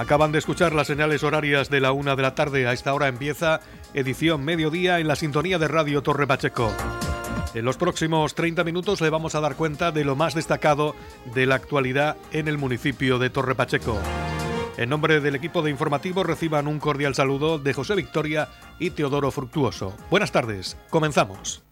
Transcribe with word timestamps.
Acaban 0.00 0.32
de 0.32 0.38
escuchar 0.38 0.74
las 0.74 0.86
señales 0.86 1.22
horarias 1.24 1.68
de 1.68 1.78
la 1.78 1.92
una 1.92 2.16
de 2.16 2.22
la 2.22 2.34
tarde. 2.34 2.66
A 2.66 2.72
esta 2.72 2.94
hora 2.94 3.08
empieza 3.08 3.60
edición 3.92 4.42
mediodía 4.42 4.98
en 4.98 5.06
la 5.06 5.14
sintonía 5.14 5.58
de 5.58 5.68
Radio 5.68 6.02
Torre 6.02 6.26
Pacheco. 6.26 6.72
En 7.52 7.66
los 7.66 7.76
próximos 7.76 8.34
30 8.34 8.64
minutos 8.64 9.02
le 9.02 9.10
vamos 9.10 9.34
a 9.34 9.40
dar 9.40 9.56
cuenta 9.56 9.92
de 9.92 10.04
lo 10.04 10.16
más 10.16 10.34
destacado 10.34 10.96
de 11.34 11.44
la 11.44 11.56
actualidad 11.56 12.16
en 12.32 12.48
el 12.48 12.56
municipio 12.56 13.18
de 13.18 13.28
Torre 13.28 13.54
Pacheco. 13.54 13.98
En 14.78 14.88
nombre 14.88 15.20
del 15.20 15.34
equipo 15.34 15.60
de 15.60 15.70
informativo 15.70 16.22
reciban 16.22 16.66
un 16.66 16.78
cordial 16.78 17.14
saludo 17.14 17.58
de 17.58 17.74
José 17.74 17.94
Victoria 17.94 18.48
y 18.78 18.92
Teodoro 18.92 19.30
Fructuoso. 19.30 19.94
Buenas 20.08 20.32
tardes, 20.32 20.78
comenzamos. 20.88 21.62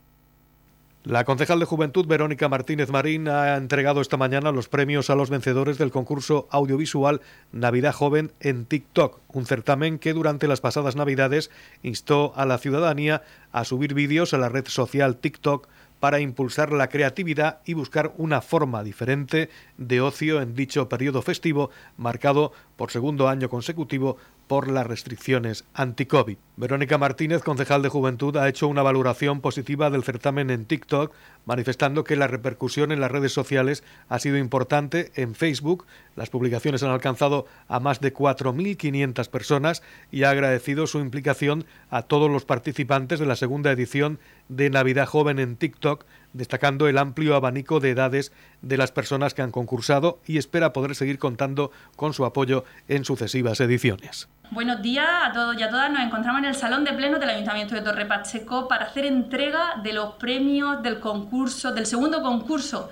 La 1.04 1.24
concejal 1.24 1.60
de 1.60 1.64
Juventud, 1.64 2.06
Verónica 2.06 2.48
Martínez 2.48 2.90
Marín, 2.90 3.28
ha 3.28 3.56
entregado 3.56 4.00
esta 4.00 4.16
mañana 4.16 4.50
los 4.50 4.68
premios 4.68 5.10
a 5.10 5.14
los 5.14 5.30
vencedores 5.30 5.78
del 5.78 5.92
concurso 5.92 6.48
audiovisual 6.50 7.20
Navidad 7.52 7.94
Joven 7.94 8.32
en 8.40 8.66
TikTok, 8.66 9.20
un 9.28 9.46
certamen 9.46 10.00
que 10.00 10.12
durante 10.12 10.48
las 10.48 10.60
pasadas 10.60 10.96
Navidades 10.96 11.50
instó 11.84 12.32
a 12.34 12.44
la 12.46 12.58
ciudadanía 12.58 13.22
a 13.52 13.64
subir 13.64 13.94
vídeos 13.94 14.34
a 14.34 14.38
la 14.38 14.48
red 14.48 14.66
social 14.66 15.16
TikTok 15.16 15.68
para 16.00 16.20
impulsar 16.20 16.72
la 16.72 16.88
creatividad 16.88 17.60
y 17.64 17.74
buscar 17.74 18.12
una 18.16 18.40
forma 18.40 18.82
diferente 18.82 19.50
de 19.76 20.00
ocio 20.00 20.40
en 20.40 20.54
dicho 20.54 20.88
periodo 20.88 21.22
festivo 21.22 21.70
marcado 21.96 22.52
por 22.76 22.90
segundo 22.90 23.28
año 23.28 23.48
consecutivo 23.48 24.16
por 24.48 24.68
las 24.68 24.86
restricciones 24.86 25.64
anti-COVID. 25.74 26.38
Verónica 26.56 26.98
Martínez, 26.98 27.42
concejal 27.42 27.82
de 27.82 27.88
Juventud, 27.88 28.36
ha 28.36 28.48
hecho 28.48 28.66
una 28.66 28.82
valoración 28.82 29.40
positiva 29.40 29.90
del 29.90 30.02
certamen 30.02 30.50
en 30.50 30.64
TikTok, 30.64 31.14
manifestando 31.44 32.02
que 32.02 32.16
la 32.16 32.26
repercusión 32.26 32.90
en 32.90 33.00
las 33.00 33.12
redes 33.12 33.32
sociales 33.32 33.84
ha 34.08 34.18
sido 34.18 34.38
importante. 34.38 35.12
En 35.14 35.36
Facebook, 35.36 35.86
las 36.16 36.30
publicaciones 36.30 36.82
han 36.82 36.90
alcanzado 36.90 37.46
a 37.68 37.78
más 37.78 38.00
de 38.00 38.12
4.500 38.12 39.28
personas 39.28 39.82
y 40.10 40.24
ha 40.24 40.30
agradecido 40.30 40.88
su 40.88 40.98
implicación 40.98 41.64
a 41.90 42.02
todos 42.02 42.30
los 42.30 42.44
participantes 42.44 43.20
de 43.20 43.26
la 43.26 43.36
segunda 43.36 43.70
edición 43.70 44.18
de 44.48 44.70
Navidad 44.70 45.06
Joven 45.06 45.38
en 45.38 45.56
TikTok, 45.56 46.06
destacando 46.32 46.88
el 46.88 46.98
amplio 46.98 47.34
abanico 47.34 47.80
de 47.80 47.90
edades 47.90 48.32
de 48.62 48.76
las 48.76 48.92
personas 48.92 49.34
que 49.34 49.42
han 49.42 49.50
concursado 49.50 50.18
y 50.26 50.38
espera 50.38 50.72
poder 50.72 50.94
seguir 50.94 51.18
contando 51.18 51.70
con 51.96 52.12
su 52.12 52.24
apoyo 52.24 52.64
en 52.88 53.04
sucesivas 53.04 53.60
ediciones. 53.60 54.28
Buenos 54.50 54.80
días 54.82 55.08
a 55.24 55.32
todos 55.32 55.58
y 55.58 55.62
a 55.62 55.68
todas. 55.68 55.90
Nos 55.90 56.00
encontramos 56.00 56.40
en 56.40 56.48
el 56.48 56.54
Salón 56.54 56.84
de 56.84 56.92
Pleno 56.92 57.18
del 57.18 57.30
Ayuntamiento 57.30 57.74
de 57.74 57.82
Torre 57.82 58.06
Pacheco 58.06 58.68
para 58.68 58.86
hacer 58.86 59.04
entrega 59.04 59.80
de 59.82 59.92
los 59.92 60.14
premios 60.14 60.82
del 60.82 61.00
concurso, 61.00 61.72
del 61.72 61.86
segundo 61.86 62.22
concurso 62.22 62.90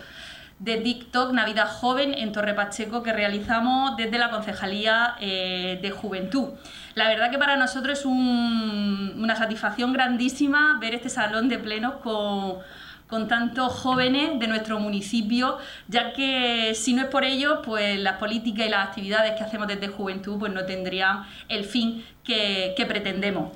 de 0.59 0.79
TikTok 0.79 1.33
Navidad 1.33 1.69
Joven 1.69 2.15
en 2.15 2.33
Torre 2.33 2.55
Pacheco 2.55 3.03
que 3.03 3.13
realizamos 3.13 3.97
desde 3.97 4.19
la 4.19 4.31
Concejalía 4.31 5.17
eh, 5.21 5.79
de 5.83 5.91
Juventud. 5.91 6.51
La 6.95 7.09
verdad 7.09 7.31
que 7.31 7.39
para 7.39 7.57
nosotros 7.57 7.99
es 7.99 8.05
una 8.07 9.37
satisfacción 9.37 9.93
grandísima 9.93 10.79
ver 10.81 10.95
este 10.95 11.11
salón 11.11 11.49
de 11.49 11.59
plenos 11.59 11.97
con 12.03 12.59
con 13.07 13.29
tantos 13.29 13.73
jóvenes 13.73 14.39
de 14.41 14.49
nuestro 14.49 14.81
municipio, 14.81 15.59
ya 15.89 16.13
que 16.13 16.75
si 16.75 16.93
no 16.93 17.03
es 17.03 17.09
por 17.09 17.25
ello, 17.25 17.63
pues 17.63 17.99
las 18.01 18.19
políticas 18.19 18.67
y 18.67 18.71
las 18.71 18.89
actividades 18.89 19.33
que 19.37 19.45
hacemos 19.45 19.69
desde 19.69 19.89
Juventud 19.89 20.39
pues 20.39 20.53
no 20.53 20.65
tendrían 20.65 21.25
el 21.49 21.65
fin 21.65 22.05
que, 22.25 22.75
pretendemos. 22.89 23.53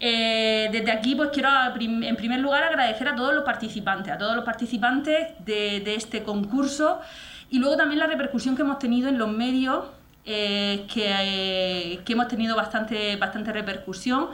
Eh, 0.00 0.68
desde 0.70 0.92
aquí 0.92 1.14
pues 1.16 1.30
quiero 1.32 1.48
en 1.80 2.16
primer 2.16 2.38
lugar 2.38 2.62
agradecer 2.62 3.08
a 3.08 3.16
todos 3.16 3.34
los 3.34 3.44
participantes, 3.44 4.12
a 4.12 4.18
todos 4.18 4.36
los 4.36 4.44
participantes 4.44 5.28
de, 5.44 5.94
este 5.94 6.22
concurso 6.22 7.00
y 7.50 7.58
luego 7.58 7.76
también 7.76 7.98
la 7.98 8.06
repercusión 8.06 8.54
que 8.54 8.62
hemos 8.62 8.78
tenido 8.78 9.08
en 9.08 9.18
los 9.18 9.28
medios 9.28 9.86
eh, 10.24 10.86
que, 10.92 12.00
que, 12.04 12.12
hemos 12.12 12.28
tenido 12.28 12.54
bastante, 12.54 13.16
bastante 13.16 13.52
repercusión 13.52 14.28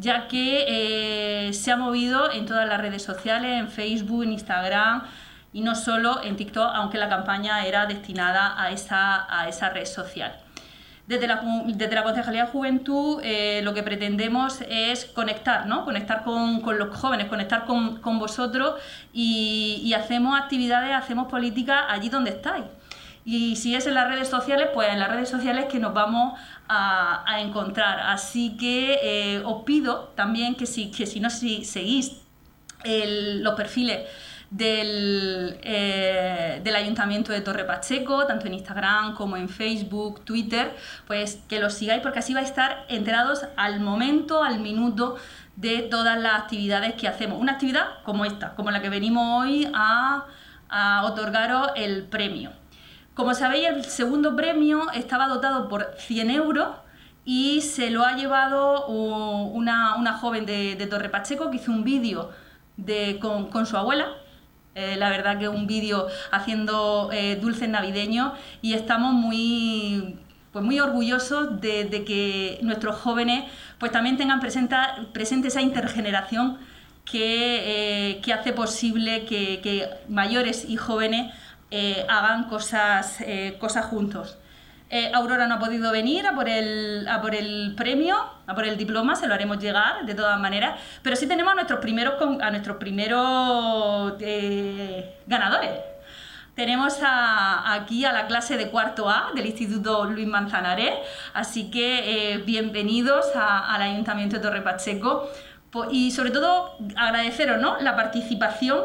ya 0.00 0.28
que 0.28 0.64
eh, 0.66 1.52
se 1.52 1.70
ha 1.70 1.76
movido 1.76 2.32
en 2.32 2.46
todas 2.46 2.66
las 2.66 2.80
redes 2.80 3.02
sociales, 3.02 3.60
en 3.60 3.68
Facebook, 3.68 4.24
en 4.24 4.32
Instagram 4.32 5.02
y 5.52 5.60
no 5.60 5.74
solo 5.74 6.22
en 6.24 6.36
TikTok, 6.36 6.70
aunque 6.74 6.96
la 6.96 7.10
campaña 7.10 7.66
era 7.66 7.84
destinada 7.84 8.54
a 8.60 8.70
esa, 8.70 9.26
a 9.28 9.48
esa 9.48 9.68
red 9.68 9.84
social. 9.84 10.34
Desde 11.06 11.26
la, 11.26 11.42
desde 11.66 11.94
la 11.94 12.02
Concejalía 12.02 12.46
de 12.46 12.50
Juventud 12.50 13.20
eh, 13.22 13.60
lo 13.62 13.74
que 13.74 13.82
pretendemos 13.82 14.62
es 14.68 15.04
conectar, 15.04 15.66
¿no? 15.66 15.84
conectar 15.84 16.22
con, 16.22 16.60
con 16.60 16.78
los 16.78 16.96
jóvenes, 16.96 17.26
conectar 17.26 17.66
con, 17.66 17.96
con 17.96 18.18
vosotros 18.18 18.80
y, 19.12 19.82
y, 19.84 19.92
hacemos 19.92 20.38
actividades, 20.40 20.94
hacemos 20.94 21.28
política 21.28 21.90
allí 21.90 22.08
donde 22.08 22.30
estáis. 22.30 22.64
Y 23.30 23.54
si 23.54 23.76
es 23.76 23.86
en 23.86 23.94
las 23.94 24.08
redes 24.08 24.26
sociales, 24.26 24.70
pues 24.74 24.88
en 24.88 24.98
las 24.98 25.08
redes 25.08 25.28
sociales 25.28 25.66
que 25.66 25.78
nos 25.78 25.94
vamos 25.94 26.36
a, 26.66 27.22
a 27.32 27.40
encontrar. 27.40 28.00
Así 28.00 28.56
que 28.56 28.98
eh, 29.04 29.42
os 29.44 29.62
pido 29.62 30.12
también 30.16 30.56
que 30.56 30.66
si, 30.66 30.90
que 30.90 31.06
si 31.06 31.20
no 31.20 31.30
si 31.30 31.64
seguís 31.64 32.22
los 32.84 33.54
perfiles 33.54 34.00
del, 34.50 35.60
eh, 35.62 36.60
del, 36.64 36.74
Ayuntamiento 36.74 37.32
de 37.32 37.40
Torre 37.40 37.62
Pacheco, 37.64 38.26
tanto 38.26 38.48
en 38.48 38.54
Instagram 38.54 39.14
como 39.14 39.36
en 39.36 39.48
Facebook, 39.48 40.24
Twitter, 40.24 40.74
pues 41.06 41.36
que 41.48 41.60
los 41.60 41.74
sigáis 41.74 42.02
porque 42.02 42.18
así 42.18 42.34
vais 42.34 42.46
a 42.46 42.50
estar 42.50 42.84
enterados 42.88 43.46
al 43.56 43.78
momento, 43.78 44.42
al 44.42 44.58
minuto 44.58 45.14
de 45.54 45.82
todas 45.82 46.18
las 46.18 46.34
actividades 46.34 46.94
que 46.94 47.06
hacemos. 47.06 47.40
Una 47.40 47.52
actividad 47.52 48.02
como 48.02 48.24
esta, 48.24 48.56
como 48.56 48.72
la 48.72 48.82
que 48.82 48.88
venimos 48.88 49.44
hoy 49.44 49.70
a, 49.72 50.26
a 50.68 51.04
otorgaros 51.04 51.70
el 51.76 52.06
premio. 52.06 52.58
Como 53.20 53.34
sabéis, 53.34 53.68
el 53.68 53.84
segundo 53.84 54.34
premio 54.34 54.90
estaba 54.92 55.28
dotado 55.28 55.68
por 55.68 55.94
100 55.98 56.30
euros 56.30 56.68
y 57.26 57.60
se 57.60 57.90
lo 57.90 58.02
ha 58.02 58.16
llevado 58.16 58.86
una, 58.86 60.16
joven 60.18 60.46
de, 60.46 60.86
Torre 60.88 61.10
Pacheco 61.10 61.50
que 61.50 61.58
hizo 61.58 61.70
un 61.70 61.84
vídeo 61.84 62.30
con, 63.20 63.66
su 63.66 63.76
abuela. 63.76 64.06
Eh, 64.74 64.96
la 64.96 65.10
verdad 65.10 65.38
que 65.38 65.48
un 65.50 65.66
vídeo 65.66 66.06
haciendo 66.32 67.10
eh, 67.12 67.36
dulces 67.36 67.68
navideños 67.68 68.32
y 68.62 68.72
estamos 68.72 69.12
muy, 69.12 70.18
pues 70.50 70.64
muy 70.64 70.80
orgullosos 70.80 71.60
de, 71.60 72.04
que 72.06 72.58
nuestros 72.62 72.96
jóvenes 72.96 73.44
pues 73.78 73.92
también 73.92 74.16
tengan 74.16 74.40
presente 74.40 75.48
esa 75.48 75.60
intergeneración 75.60 76.56
que, 77.04 78.14
eh, 78.18 78.32
hace 78.32 78.54
posible 78.54 79.26
que 79.26 79.90
mayores 80.08 80.64
y 80.66 80.78
jóvenes 80.78 81.34
eh, 81.70 82.04
hagan 82.08 82.48
cosas, 82.48 83.20
eh, 83.20 83.56
cosas 83.60 83.86
juntos. 83.86 84.38
Eh, 84.90 85.12
Aurora 85.14 85.46
no 85.46 85.54
ha 85.54 85.58
podido 85.60 85.92
venir 85.92 86.26
a 86.26 86.34
por, 86.34 86.48
el, 86.48 87.06
a 87.08 87.20
por 87.22 87.32
el 87.36 87.74
premio, 87.76 88.16
a 88.48 88.54
por 88.56 88.64
el 88.64 88.76
diploma, 88.76 89.14
se 89.14 89.28
lo 89.28 89.34
haremos 89.34 89.58
llegar 89.58 90.04
de 90.04 90.14
todas 90.16 90.40
maneras, 90.40 90.80
pero 91.02 91.14
sí 91.14 91.28
tenemos 91.28 91.52
a 91.52 91.54
nuestros 91.54 91.78
primeros, 91.78 92.14
a 92.40 92.50
nuestros 92.50 92.76
primeros 92.78 94.18
ganadores. 95.28 95.70
Tenemos 96.56 96.98
aquí 97.02 98.04
a 98.04 98.12
la 98.12 98.26
clase 98.26 98.56
de 98.56 98.68
cuarto 98.68 99.08
A 99.08 99.30
del 99.36 99.46
Instituto 99.46 100.06
Luis 100.06 100.26
Manzanares, 100.26 100.94
así 101.34 101.70
que 101.70 102.42
bienvenidos 102.44 103.26
al 103.36 103.80
Ayuntamiento 103.80 104.36
de 104.36 104.42
Torre 104.42 104.60
Pacheco 104.60 105.30
y 105.92 106.10
sobre 106.10 106.32
todo 106.32 106.76
agradeceros 106.96 107.60
¿no? 107.60 107.80
la 107.80 107.94
participación 107.94 108.80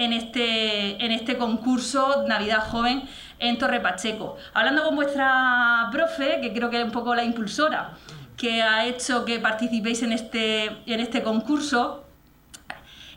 en 0.00 0.14
este, 0.14 1.04
en 1.04 1.12
este 1.12 1.36
concurso 1.36 2.24
Navidad 2.26 2.66
Joven 2.70 3.02
en 3.38 3.58
Torre 3.58 3.80
Pacheco. 3.80 4.38
Hablando 4.54 4.82
con 4.84 4.96
vuestra 4.96 5.88
profe, 5.92 6.40
que 6.40 6.54
creo 6.54 6.70
que 6.70 6.78
es 6.78 6.84
un 6.84 6.90
poco 6.90 7.14
la 7.14 7.22
impulsora, 7.22 7.92
que 8.34 8.62
ha 8.62 8.86
hecho 8.86 9.26
que 9.26 9.38
participéis 9.38 10.02
en 10.02 10.12
este, 10.12 10.64
en 10.86 11.00
este 11.00 11.22
concurso, 11.22 12.06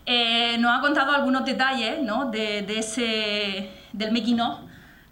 eh, 0.06 0.58
nos 0.60 0.78
ha 0.78 0.82
contado 0.82 1.14
algunos 1.14 1.46
detalles 1.46 2.02
¿no? 2.02 2.30
de, 2.30 2.66
ese, 2.78 3.72
del 3.94 4.12
making 4.12 4.42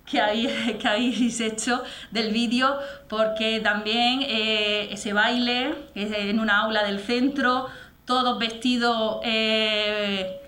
que 0.06 0.19
habéis, 0.19 0.51
que 0.79 0.88
habéis 0.89 1.39
hecho 1.39 1.83
del 2.12 2.33
vídeo, 2.33 2.77
porque 3.07 3.62
también 3.62 4.24
eh, 4.24 4.89
ese 4.91 5.13
baile 5.13 5.74
en 5.95 6.38
una 6.41 6.59
aula 6.59 6.83
del 6.83 7.00
centro, 7.00 7.67
todos 8.03 8.38
vestidos 8.39 9.21
eh, 9.24 10.40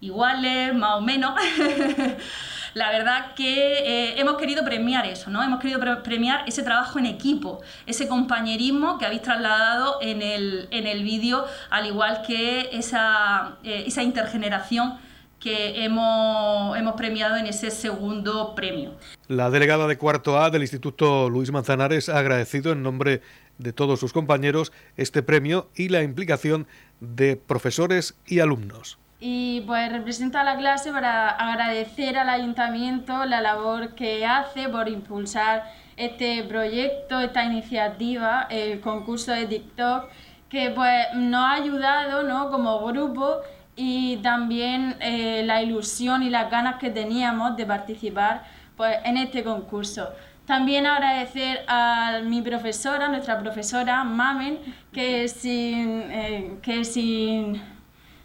iguales, 0.00 0.74
más 0.74 0.96
o 0.96 1.00
menos. 1.00 1.34
la 2.74 2.90
verdad 2.90 3.34
que 3.34 3.78
eh, 3.78 4.20
hemos 4.20 4.36
querido 4.36 4.64
premiar 4.64 5.06
eso, 5.06 5.30
¿no? 5.30 5.42
Hemos 5.42 5.60
querido 5.60 5.80
premiar 6.02 6.44
ese 6.46 6.62
trabajo 6.62 6.98
en 6.98 7.06
equipo, 7.06 7.60
ese 7.86 8.08
compañerismo 8.08 8.98
que 8.98 9.06
habéis 9.06 9.22
trasladado 9.22 9.98
en 10.00 10.22
el, 10.22 10.68
en 10.70 10.86
el 10.86 11.02
vídeo, 11.02 11.44
al 11.70 11.86
igual 11.86 12.22
que 12.26 12.70
esa, 12.72 13.56
eh, 13.64 13.84
esa 13.86 14.02
intergeneración 14.02 14.98
que 15.40 15.84
hemos, 15.84 16.76
hemos, 16.76 16.94
premiado 16.94 17.36
en 17.36 17.46
ese 17.46 17.70
segundo 17.70 18.56
premio. 18.56 18.96
La 19.28 19.50
delegada 19.50 19.86
de 19.86 19.96
cuarto 19.96 20.36
A 20.40 20.50
del 20.50 20.62
Instituto 20.62 21.30
Luis 21.30 21.52
Manzanares 21.52 22.08
ha 22.08 22.18
agradecido 22.18 22.72
en 22.72 22.82
nombre 22.82 23.22
de 23.58 23.72
todos 23.72 24.00
sus 24.00 24.12
compañeros 24.12 24.72
este 24.96 25.22
premio 25.22 25.68
y 25.76 25.90
la 25.90 26.02
implicación 26.02 26.66
de 27.00 27.36
profesores 27.36 28.16
y 28.26 28.40
alumnos 28.40 28.98
y 29.20 29.62
pues 29.62 29.90
representa 29.90 30.42
a 30.42 30.44
la 30.44 30.56
clase 30.56 30.92
para 30.92 31.30
agradecer 31.30 32.16
al 32.18 32.28
ayuntamiento 32.28 33.24
la 33.24 33.40
labor 33.40 33.94
que 33.94 34.24
hace 34.24 34.68
por 34.68 34.88
impulsar 34.88 35.64
este 35.96 36.44
proyecto, 36.44 37.18
esta 37.20 37.44
iniciativa, 37.44 38.46
el 38.48 38.80
concurso 38.80 39.32
de 39.32 39.46
TikTok, 39.46 40.08
que 40.48 40.70
pues 40.70 41.06
nos 41.14 41.44
ha 41.44 41.54
ayudado 41.54 42.22
¿no? 42.22 42.50
como 42.50 42.86
grupo 42.86 43.38
y 43.74 44.18
también 44.18 44.96
eh, 45.00 45.42
la 45.44 45.62
ilusión 45.62 46.22
y 46.22 46.30
las 46.30 46.50
ganas 46.50 46.76
que 46.76 46.90
teníamos 46.90 47.56
de 47.56 47.66
participar 47.66 48.44
pues, 48.76 48.96
en 49.04 49.16
este 49.16 49.42
concurso. 49.42 50.08
También 50.46 50.86
agradecer 50.86 51.64
a 51.68 52.20
mi 52.24 52.40
profesora, 52.40 53.08
nuestra 53.08 53.38
profesora 53.38 54.02
Mamen, 54.04 54.58
que 54.92 55.28
sin, 55.28 56.10
eh, 56.10 56.58
que 56.62 56.84
sin 56.84 57.60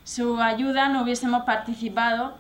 su 0.04 0.42
ayuda 0.42 0.90
no 0.90 1.04
hubiésemos 1.04 1.44
participado 1.44 2.38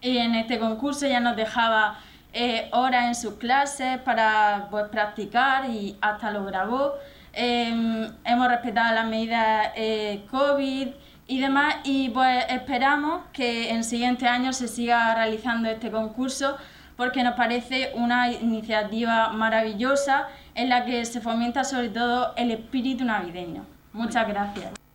en 0.00 0.34
este 0.34 0.58
concurso. 0.58 1.06
Ella 1.06 1.20
nos 1.20 1.36
dejaba 1.36 1.98
eh, 2.32 2.68
horas 2.72 3.06
en 3.06 3.14
sus 3.14 3.34
clases 3.34 3.98
para 3.98 4.68
pues, 4.70 4.88
practicar 4.88 5.70
y 5.70 5.96
hasta 6.00 6.30
lo 6.30 6.44
grabó. 6.44 6.94
Em, 7.32 8.10
hemos 8.24 8.48
respetado 8.48 8.94
las 8.94 9.06
medidas 9.06 9.68
eh, 9.76 10.24
COVID 10.30 10.88
y 11.28 11.40
demás 11.40 11.76
y 11.84 12.08
pues 12.08 12.44
esperamos 12.48 13.22
que 13.32 13.70
en 13.70 13.84
siguientes 13.84 14.28
años 14.28 14.56
se 14.56 14.66
siga 14.66 15.14
realizando 15.14 15.68
este 15.68 15.90
concurso 15.90 16.56
porque 16.96 17.22
nos 17.22 17.34
parece 17.34 17.92
una 17.94 18.32
iniciativa 18.32 19.28
maravillosa 19.28 20.28
en 20.54 20.68
la 20.68 20.84
que 20.84 21.04
se 21.04 21.20
fomenta 21.20 21.62
sobre 21.62 21.90
todo 21.90 22.34
el 22.36 22.50
espíritu 22.50 23.04
navideño. 23.04 23.64
Muchas 23.92 24.26
gracias. 24.26 24.87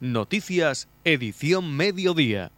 Noticias, 0.00 0.90
edición 1.04 1.74
mediodía. 1.74 2.52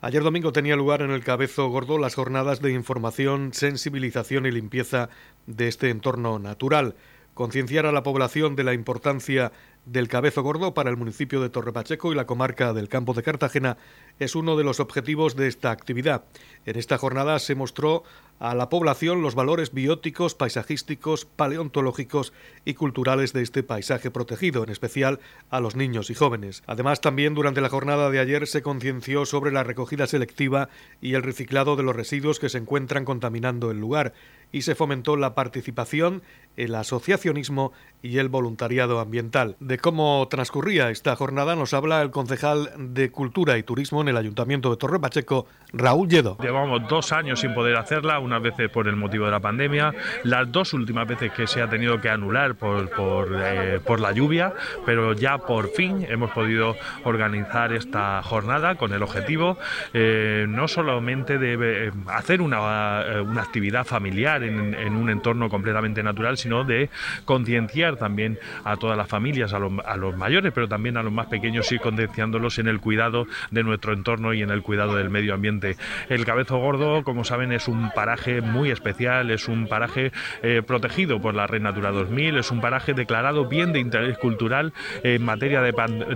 Ayer 0.00 0.24
domingo 0.24 0.52
tenía 0.52 0.74
lugar 0.74 1.02
en 1.02 1.12
el 1.12 1.22
Cabezo 1.22 1.68
Gordo 1.68 1.98
las 1.98 2.16
jornadas 2.16 2.60
de 2.60 2.72
información, 2.72 3.52
sensibilización 3.52 4.46
y 4.46 4.50
limpieza 4.50 5.08
de 5.46 5.68
este 5.68 5.90
entorno 5.90 6.40
natural. 6.40 6.96
Concienciar 7.34 7.86
a 7.86 7.92
la 7.92 8.02
población 8.02 8.56
de 8.56 8.64
la 8.64 8.74
importancia 8.74 9.52
del 9.84 10.08
Cabezo 10.08 10.42
Gordo 10.42 10.74
para 10.74 10.90
el 10.90 10.96
municipio 10.96 11.40
de 11.40 11.50
Torrepacheco 11.50 12.12
y 12.12 12.14
la 12.14 12.26
comarca 12.26 12.72
del 12.72 12.88
Campo 12.88 13.14
de 13.14 13.22
Cartagena 13.22 13.76
es 14.18 14.36
uno 14.36 14.56
de 14.56 14.64
los 14.64 14.78
objetivos 14.78 15.34
de 15.34 15.48
esta 15.48 15.70
actividad. 15.70 16.24
En 16.66 16.78
esta 16.78 16.98
jornada 16.98 17.38
se 17.38 17.54
mostró 17.54 18.04
a 18.38 18.54
la 18.54 18.68
población 18.68 19.22
los 19.22 19.34
valores 19.34 19.72
bióticos, 19.72 20.34
paisajísticos, 20.34 21.24
paleontológicos 21.24 22.32
y 22.64 22.74
culturales 22.74 23.32
de 23.32 23.42
este 23.42 23.62
paisaje 23.62 24.10
protegido, 24.10 24.64
en 24.64 24.70
especial 24.70 25.20
a 25.50 25.60
los 25.60 25.76
niños 25.76 26.10
y 26.10 26.14
jóvenes. 26.14 26.62
Además, 26.66 27.00
también 27.00 27.34
durante 27.34 27.60
la 27.60 27.68
jornada 27.68 28.10
de 28.10 28.18
ayer 28.18 28.48
se 28.48 28.62
concienció 28.62 29.26
sobre 29.26 29.52
la 29.52 29.62
recogida 29.62 30.06
selectiva 30.06 30.68
y 31.00 31.14
el 31.14 31.22
reciclado 31.22 31.76
de 31.76 31.84
los 31.84 31.94
residuos 31.94 32.40
que 32.40 32.48
se 32.48 32.58
encuentran 32.58 33.04
contaminando 33.04 33.70
el 33.70 33.78
lugar 33.78 34.12
y 34.52 34.62
se 34.62 34.74
fomentó 34.74 35.16
la 35.16 35.34
participación, 35.34 36.22
el 36.56 36.74
asociacionismo 36.74 37.72
y 38.02 38.18
el 38.18 38.28
voluntariado 38.28 39.00
ambiental. 39.00 39.56
De 39.60 39.78
cómo 39.78 40.26
transcurría 40.28 40.90
esta 40.90 41.16
jornada 41.16 41.56
nos 41.56 41.72
habla 41.72 42.02
el 42.02 42.10
concejal 42.10 42.70
de 42.76 43.10
Cultura 43.10 43.56
y 43.56 43.62
Turismo 43.62 44.02
en 44.02 44.08
el 44.08 44.16
Ayuntamiento 44.16 44.70
de 44.70 44.76
Torre 44.76 45.00
Pacheco, 45.00 45.46
Raúl 45.72 46.08
Lledo. 46.08 46.36
Llevamos 46.42 46.88
dos 46.88 47.12
años 47.12 47.40
sin 47.40 47.54
poder 47.54 47.76
hacerla, 47.76 48.18
unas 48.18 48.42
veces 48.42 48.68
por 48.70 48.88
el 48.88 48.96
motivo 48.96 49.24
de 49.26 49.30
la 49.30 49.40
pandemia, 49.40 49.94
las 50.24 50.50
dos 50.50 50.74
últimas 50.74 51.06
veces 51.06 51.32
que 51.32 51.46
se 51.46 51.62
ha 51.62 51.70
tenido 51.70 52.00
que 52.00 52.10
anular 52.10 52.56
por, 52.56 52.90
por, 52.90 53.28
eh, 53.40 53.80
la 53.98 54.12
lluvia, 54.12 54.52
pero 54.84 55.12
ya 55.12 55.38
por 55.38 55.68
fin 55.68 56.04
hemos 56.08 56.32
podido 56.32 56.76
organizar 57.04 57.72
esta 57.72 58.22
jornada 58.22 58.74
con 58.74 58.92
el 58.92 59.02
objetivo 59.02 59.58
eh, 59.94 60.46
no 60.48 60.66
solamente 60.66 61.38
de 61.38 61.86
eh, 61.86 61.92
hacer 62.08 62.42
una, 62.42 63.22
una 63.22 63.42
actividad 63.42 63.84
familiar 63.84 64.41
en, 64.42 64.96
un 64.96 65.10
entorno 65.10 65.48
completamente 65.48 66.02
natural, 66.02 66.36
sino 66.36 66.64
de 66.64 66.90
concienciar 67.24 67.96
también 67.96 68.38
a 68.64 68.76
todas 68.76 68.96
las 68.96 69.08
familias, 69.08 69.52
a 69.52 69.58
los, 69.58 69.72
a 69.84 69.96
los 69.96 70.16
mayores, 70.16 70.52
pero 70.54 70.68
también 70.68 70.96
a 70.96 71.02
los 71.02 71.12
más 71.12 71.26
pequeños, 71.26 71.70
y 71.72 71.78
concienciándolos 71.78 72.58
en 72.58 72.68
el 72.68 72.80
cuidado 72.80 73.26
de 73.50 73.62
nuestro 73.62 73.92
entorno 73.92 74.34
y 74.34 74.42
en 74.42 74.50
el 74.50 74.62
cuidado 74.62 74.96
del 74.96 75.10
medio 75.10 75.34
ambiente. 75.34 75.76
El 76.08 76.24
Cabezo 76.24 76.58
Gordo, 76.58 77.02
como 77.04 77.24
saben, 77.24 77.52
es 77.52 77.68
un 77.68 77.90
paraje 77.90 78.40
muy 78.40 78.70
especial, 78.70 79.30
es 79.30 79.48
un 79.48 79.66
paraje 79.66 80.12
eh, 80.42 80.62
protegido 80.66 81.20
por 81.20 81.34
la 81.34 81.46
Red 81.46 81.62
Natura 81.62 81.90
2000, 81.90 82.38
es 82.38 82.50
un 82.50 82.60
paraje 82.60 82.94
declarado 82.94 83.46
bien 83.46 83.72
de 83.72 83.80
interés 83.80 84.18
cultural 84.18 84.72
en 85.02 85.24
materia 85.24 85.60
de, 85.60 85.72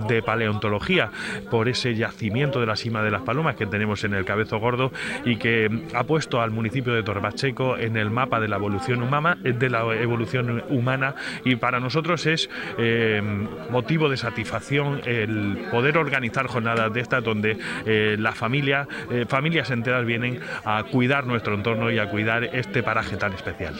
de 0.07 0.21
paleontología 0.21 1.11
por 1.49 1.67
ese 1.67 1.95
yacimiento 1.95 2.59
de 2.59 2.65
la 2.65 2.75
cima 2.75 3.01
de 3.03 3.11
las 3.11 3.21
palomas 3.21 3.55
que 3.55 3.65
tenemos 3.65 4.03
en 4.03 4.13
el 4.13 4.25
Cabezo 4.25 4.59
Gordo 4.59 4.91
y 5.25 5.37
que 5.37 5.69
ha 5.93 6.03
puesto 6.03 6.41
al 6.41 6.51
municipio 6.51 6.93
de 6.93 7.03
Torbacheco 7.03 7.77
en 7.77 7.97
el 7.97 8.09
mapa 8.17 8.39
de 8.39 8.47
la 8.47 8.55
evolución 8.55 9.03
humana, 9.03 9.37
de 9.41 9.69
la 9.69 9.81
evolución 9.95 10.63
humana 10.69 11.15
y 11.45 11.55
para 11.55 11.79
nosotros 11.79 12.25
es 12.25 12.49
eh, 12.77 13.21
motivo 13.69 14.09
de 14.09 14.17
satisfacción 14.17 15.01
el 15.05 15.67
poder 15.71 15.97
organizar 15.97 16.47
jornadas 16.47 16.91
de 16.91 16.99
estas 17.01 17.23
donde 17.23 17.57
eh, 17.85 18.15
la 18.19 18.31
familia 18.31 18.87
familias 19.27 19.69
enteras 19.69 20.05
vienen 20.05 20.39
a 20.65 20.83
cuidar 20.83 21.25
nuestro 21.25 21.53
entorno 21.53 21.91
y 21.91 21.99
a 21.99 22.09
cuidar 22.09 22.43
este 22.43 22.81
paraje 22.81 23.17
tan 23.17 23.33
especial. 23.33 23.75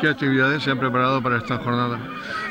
¿Qué 0.00 0.08
actividades 0.08 0.62
se 0.62 0.70
han 0.70 0.78
preparado 0.78 1.22
para 1.22 1.38
esta 1.38 1.58
jornada? 1.58 1.98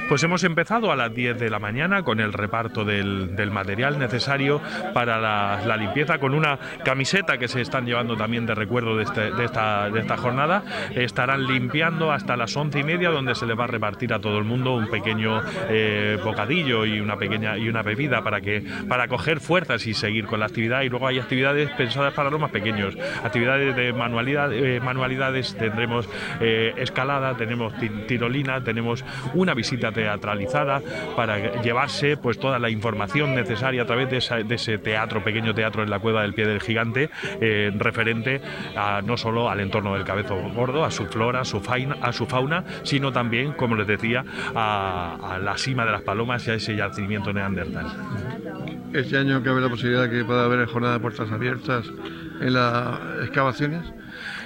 Pues 0.09 0.23
hemos 0.23 0.43
empezado 0.43 0.91
a 0.91 0.95
las 0.95 1.13
10 1.13 1.37
de 1.37 1.51
la 1.51 1.59
mañana 1.59 2.01
con 2.01 2.19
el 2.19 2.33
reparto 2.33 2.83
del, 2.83 3.29
material 3.51 3.99
necesario 3.99 4.59
para 4.91 5.19
la, 5.19 5.77
limpieza, 5.77 6.17
con 6.17 6.33
una 6.33 6.57
camiseta 6.83 7.37
que 7.37 7.47
se 7.47 7.61
están 7.61 7.85
llevando 7.85 8.17
también 8.17 8.47
de 8.47 8.55
recuerdo 8.55 8.99
este, 8.99 9.29
de, 9.29 9.45
esta, 9.45 9.91
de 9.91 9.99
esta 9.99 10.17
jornada. 10.17 10.63
Estarán 10.95 11.45
limpiando 11.45 12.11
hasta 12.11 12.35
las 12.35 12.57
once 12.57 12.79
y 12.79 12.83
media, 12.83 13.11
donde 13.11 13.35
se 13.35 13.45
les 13.45 13.57
va 13.57 13.65
a 13.65 13.67
repartir 13.67 14.11
a 14.11 14.19
todo 14.19 14.39
el 14.39 14.45
mundo 14.45 14.73
un 14.73 14.89
pequeño 14.89 15.43
eh, 15.69 16.17
bocadillo 16.23 16.87
y 16.87 16.99
una 16.99 17.17
pequeña 17.17 17.59
y 17.59 17.69
una 17.69 17.83
bebida 17.83 18.23
para 18.23 18.41
que 18.41 18.63
para 18.87 19.07
coger 19.07 19.39
fuerzas 19.39 19.85
y 19.85 19.93
seguir 19.93 20.25
con 20.25 20.39
la 20.39 20.47
actividad. 20.47 20.81
Y 20.81 20.89
luego 20.89 21.05
hay 21.05 21.19
actividades 21.19 21.69
pensadas 21.73 22.15
para 22.15 22.31
los 22.31 22.39
más 22.39 22.49
pequeños, 22.49 22.97
actividades 23.23 23.75
de 23.75 23.93
manualidad, 23.93 24.51
eh, 24.53 24.79
manualidades. 24.79 25.55
Tendremos 25.55 26.09
eh, 26.41 26.73
escalada, 26.77 27.37
tenemos 27.37 27.75
tirolina, 28.07 28.63
tenemos 28.63 29.05
una 29.35 29.53
visita 29.53 29.91
teatralizada 29.99 30.81
para 31.17 31.61
llevarse 31.61 32.15
pues 32.15 32.39
toda 32.39 32.57
la 32.57 32.69
información 32.69 33.35
necesaria 33.35 33.81
a 33.81 33.85
través 33.85 34.09
de, 34.09 34.55
ese 34.55 34.77
teatro, 34.77 35.21
pequeño 35.23 35.53
teatro 35.53 35.83
en 35.83 35.89
la 35.89 35.99
cueva 35.99 36.21
del 36.21 36.33
pie 36.33 36.47
del 36.47 36.61
gigante, 36.61 37.09
eh, 37.41 37.69
referente 37.75 38.39
a, 38.77 39.01
no 39.01 39.17
solo 39.17 39.49
al 39.49 39.59
entorno 39.59 39.95
del 39.95 40.05
cabezo 40.05 40.37
gordo, 40.55 40.85
a 40.85 40.91
su 40.91 41.05
flora, 41.07 41.41
a 41.41 41.45
su, 41.45 41.59
fauna, 41.59 41.97
a 42.01 42.13
su 42.13 42.25
fauna, 42.25 42.63
sino 42.83 43.11
también, 43.11 43.51
como 43.53 43.75
les 43.75 43.87
decía, 43.87 44.23
a, 44.55 45.17
a 45.33 45.39
la 45.39 45.57
cima 45.57 45.83
de 45.83 45.91
las 45.91 46.01
palomas 46.03 46.47
y 46.47 46.51
a 46.51 46.53
ese 46.53 46.77
yacimiento 46.77 47.33
neandertal. 47.33 47.87
Este 48.93 49.17
año 49.17 49.43
cabe 49.43 49.59
la 49.59 49.69
posibilidad 49.69 50.03
de 50.03 50.09
que 50.09 50.23
pueda 50.23 50.45
haber 50.45 50.65
jornada 50.65 50.93
de 50.93 50.99
puertas 51.01 51.29
abiertas 51.29 51.85
en 52.39 52.53
las 52.53 52.99
excavaciones. 53.21 53.83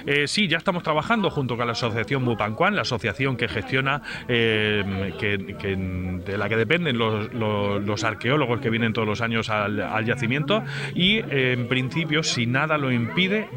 Eh, 0.06 0.26
sí, 0.28 0.48
ya 0.48 0.58
estamos 0.58 0.82
trabajando 0.82 1.30
junto 1.30 1.56
con 1.56 1.66
la 1.66 1.72
asociación 1.72 2.24
Bupancuán, 2.24 2.76
la 2.76 2.82
asociación 2.82 3.36
que 3.36 3.48
gestiona, 3.48 4.02
eh, 4.28 5.14
que, 5.18 5.38
de 5.38 6.38
la 6.38 6.48
que 6.48 6.56
dependen 6.56 6.98
los, 6.98 8.04
arqueólogos 8.04 8.60
que 8.60 8.70
vienen 8.70 8.92
todos 8.92 9.08
los 9.08 9.20
años 9.20 9.48
al, 9.48 10.04
yacimiento 10.04 10.62
y 10.94 11.20
en 11.30 11.68
principio, 11.68 12.22
si 12.22 12.46
nada 12.46 12.76
lo 12.76 12.92
impide, 12.92 13.48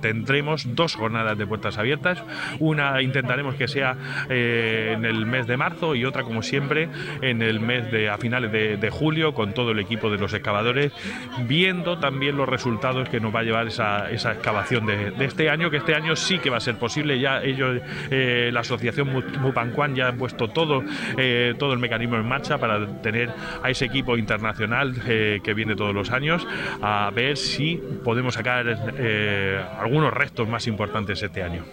tendremos 0.00 0.74
dos 0.74 0.94
jornadas 0.94 1.38
de 1.38 1.46
puertas 1.46 1.78
abiertas. 1.78 2.22
Una 2.58 3.00
intentaremos 3.00 3.54
que 3.54 3.68
sea 3.68 3.96
eh, 4.28 4.92
en 4.94 5.04
el 5.06 5.24
mes 5.24 5.46
de 5.46 5.56
marzo 5.56 5.94
y 5.94 6.04
otra, 6.04 6.22
como 6.22 6.42
siempre, 6.42 6.90
en 7.22 7.40
el 7.40 7.60
mes 7.60 7.90
de 7.90 8.10
a 8.10 8.18
finales 8.18 8.52
de, 8.52 8.90
julio 8.90 9.34
con 9.34 9.54
todo 9.54 9.72
el 9.72 9.78
equipo 9.78 10.10
de 10.10 10.18
los 10.18 10.34
excavadores, 10.34 10.92
viendo 11.48 11.98
también 11.98 12.36
los 12.36 12.48
resultados 12.48 13.08
que 13.08 13.18
nos 13.18 13.34
va 13.34 13.40
a 13.40 13.42
llevar 13.42 13.66
esa, 13.66 14.10
excavación 14.10 14.86
de 14.86 15.24
este 15.24 15.48
año 15.48 15.53
año, 15.54 15.70
que 15.70 15.78
este 15.78 15.94
año 15.94 16.14
sí 16.16 16.38
que 16.38 16.50
va 16.50 16.58
a 16.58 16.60
ser 16.60 16.76
posible. 16.76 17.18
Ya 17.18 17.42
ellos, 17.42 17.80
eh, 18.10 18.50
la 18.52 18.60
asociación 18.60 19.08
Mupancuán 19.40 19.94
ya 19.94 20.08
ha 20.08 20.12
puesto 20.12 20.48
todo, 20.48 20.84
eh, 21.16 21.54
todo 21.58 21.72
el 21.72 21.78
mecanismo 21.78 22.16
en 22.16 22.28
marcha 22.28 22.58
para 22.58 22.86
tener 23.00 23.30
a 23.62 23.70
ese 23.70 23.86
equipo 23.86 24.16
internacional 24.16 24.94
eh, 25.06 25.40
que 25.42 25.54
viene 25.54 25.74
todos 25.74 25.94
los 25.94 26.10
años 26.10 26.46
a 26.82 27.10
ver 27.14 27.36
si 27.36 27.80
podemos 28.04 28.34
sacar 28.34 28.66
algunos 29.78 30.12
restos 30.12 30.48
más 30.48 30.66
importantes 30.66 31.22
este 31.22 31.42
año. 31.42 31.64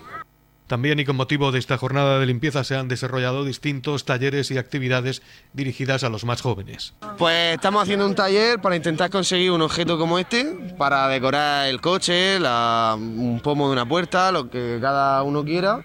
También 0.72 1.02
y 1.02 1.04
con 1.04 1.18
motivo 1.18 1.52
de 1.52 1.60
esta 1.60 1.78
jornada 1.78 2.18
de 2.18 2.26
limpieza 2.26 2.64
se 2.64 2.78
han 2.78 2.88
desarrollado 2.88 3.44
distintos 3.44 4.06
talleres 4.06 4.52
y 4.52 4.58
actividades 4.58 5.22
dirigidas 5.52 6.06
a 6.06 6.10
los 6.10 6.24
más 6.24 6.42
jóvenes. 6.42 6.94
Pues 7.18 7.56
estamos 7.56 7.84
haciendo 7.84 8.08
un 8.08 8.16
taller 8.16 8.62
para 8.62 8.78
intentar 8.78 9.10
conseguir 9.10 9.52
un 9.52 9.62
objeto 9.64 9.98
como 9.98 10.18
este, 10.18 10.46
para 10.78 11.10
decorar 11.10 11.68
el 11.68 11.82
coche, 11.82 12.38
un 12.38 13.42
pomo 13.44 13.68
de 13.68 13.74
una 13.74 13.86
puerta, 13.86 14.32
lo 14.32 14.50
que 14.50 14.78
cada 14.80 15.22
uno 15.24 15.44
quiera 15.44 15.84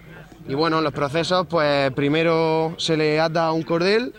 Y 0.48 0.54
bueno, 0.54 0.80
los 0.80 0.92
procesos, 0.92 1.48
pues 1.48 1.90
primero 1.90 2.76
se 2.78 2.96
le 2.96 3.18
ata 3.18 3.50
un 3.50 3.64
cordel, 3.64 4.14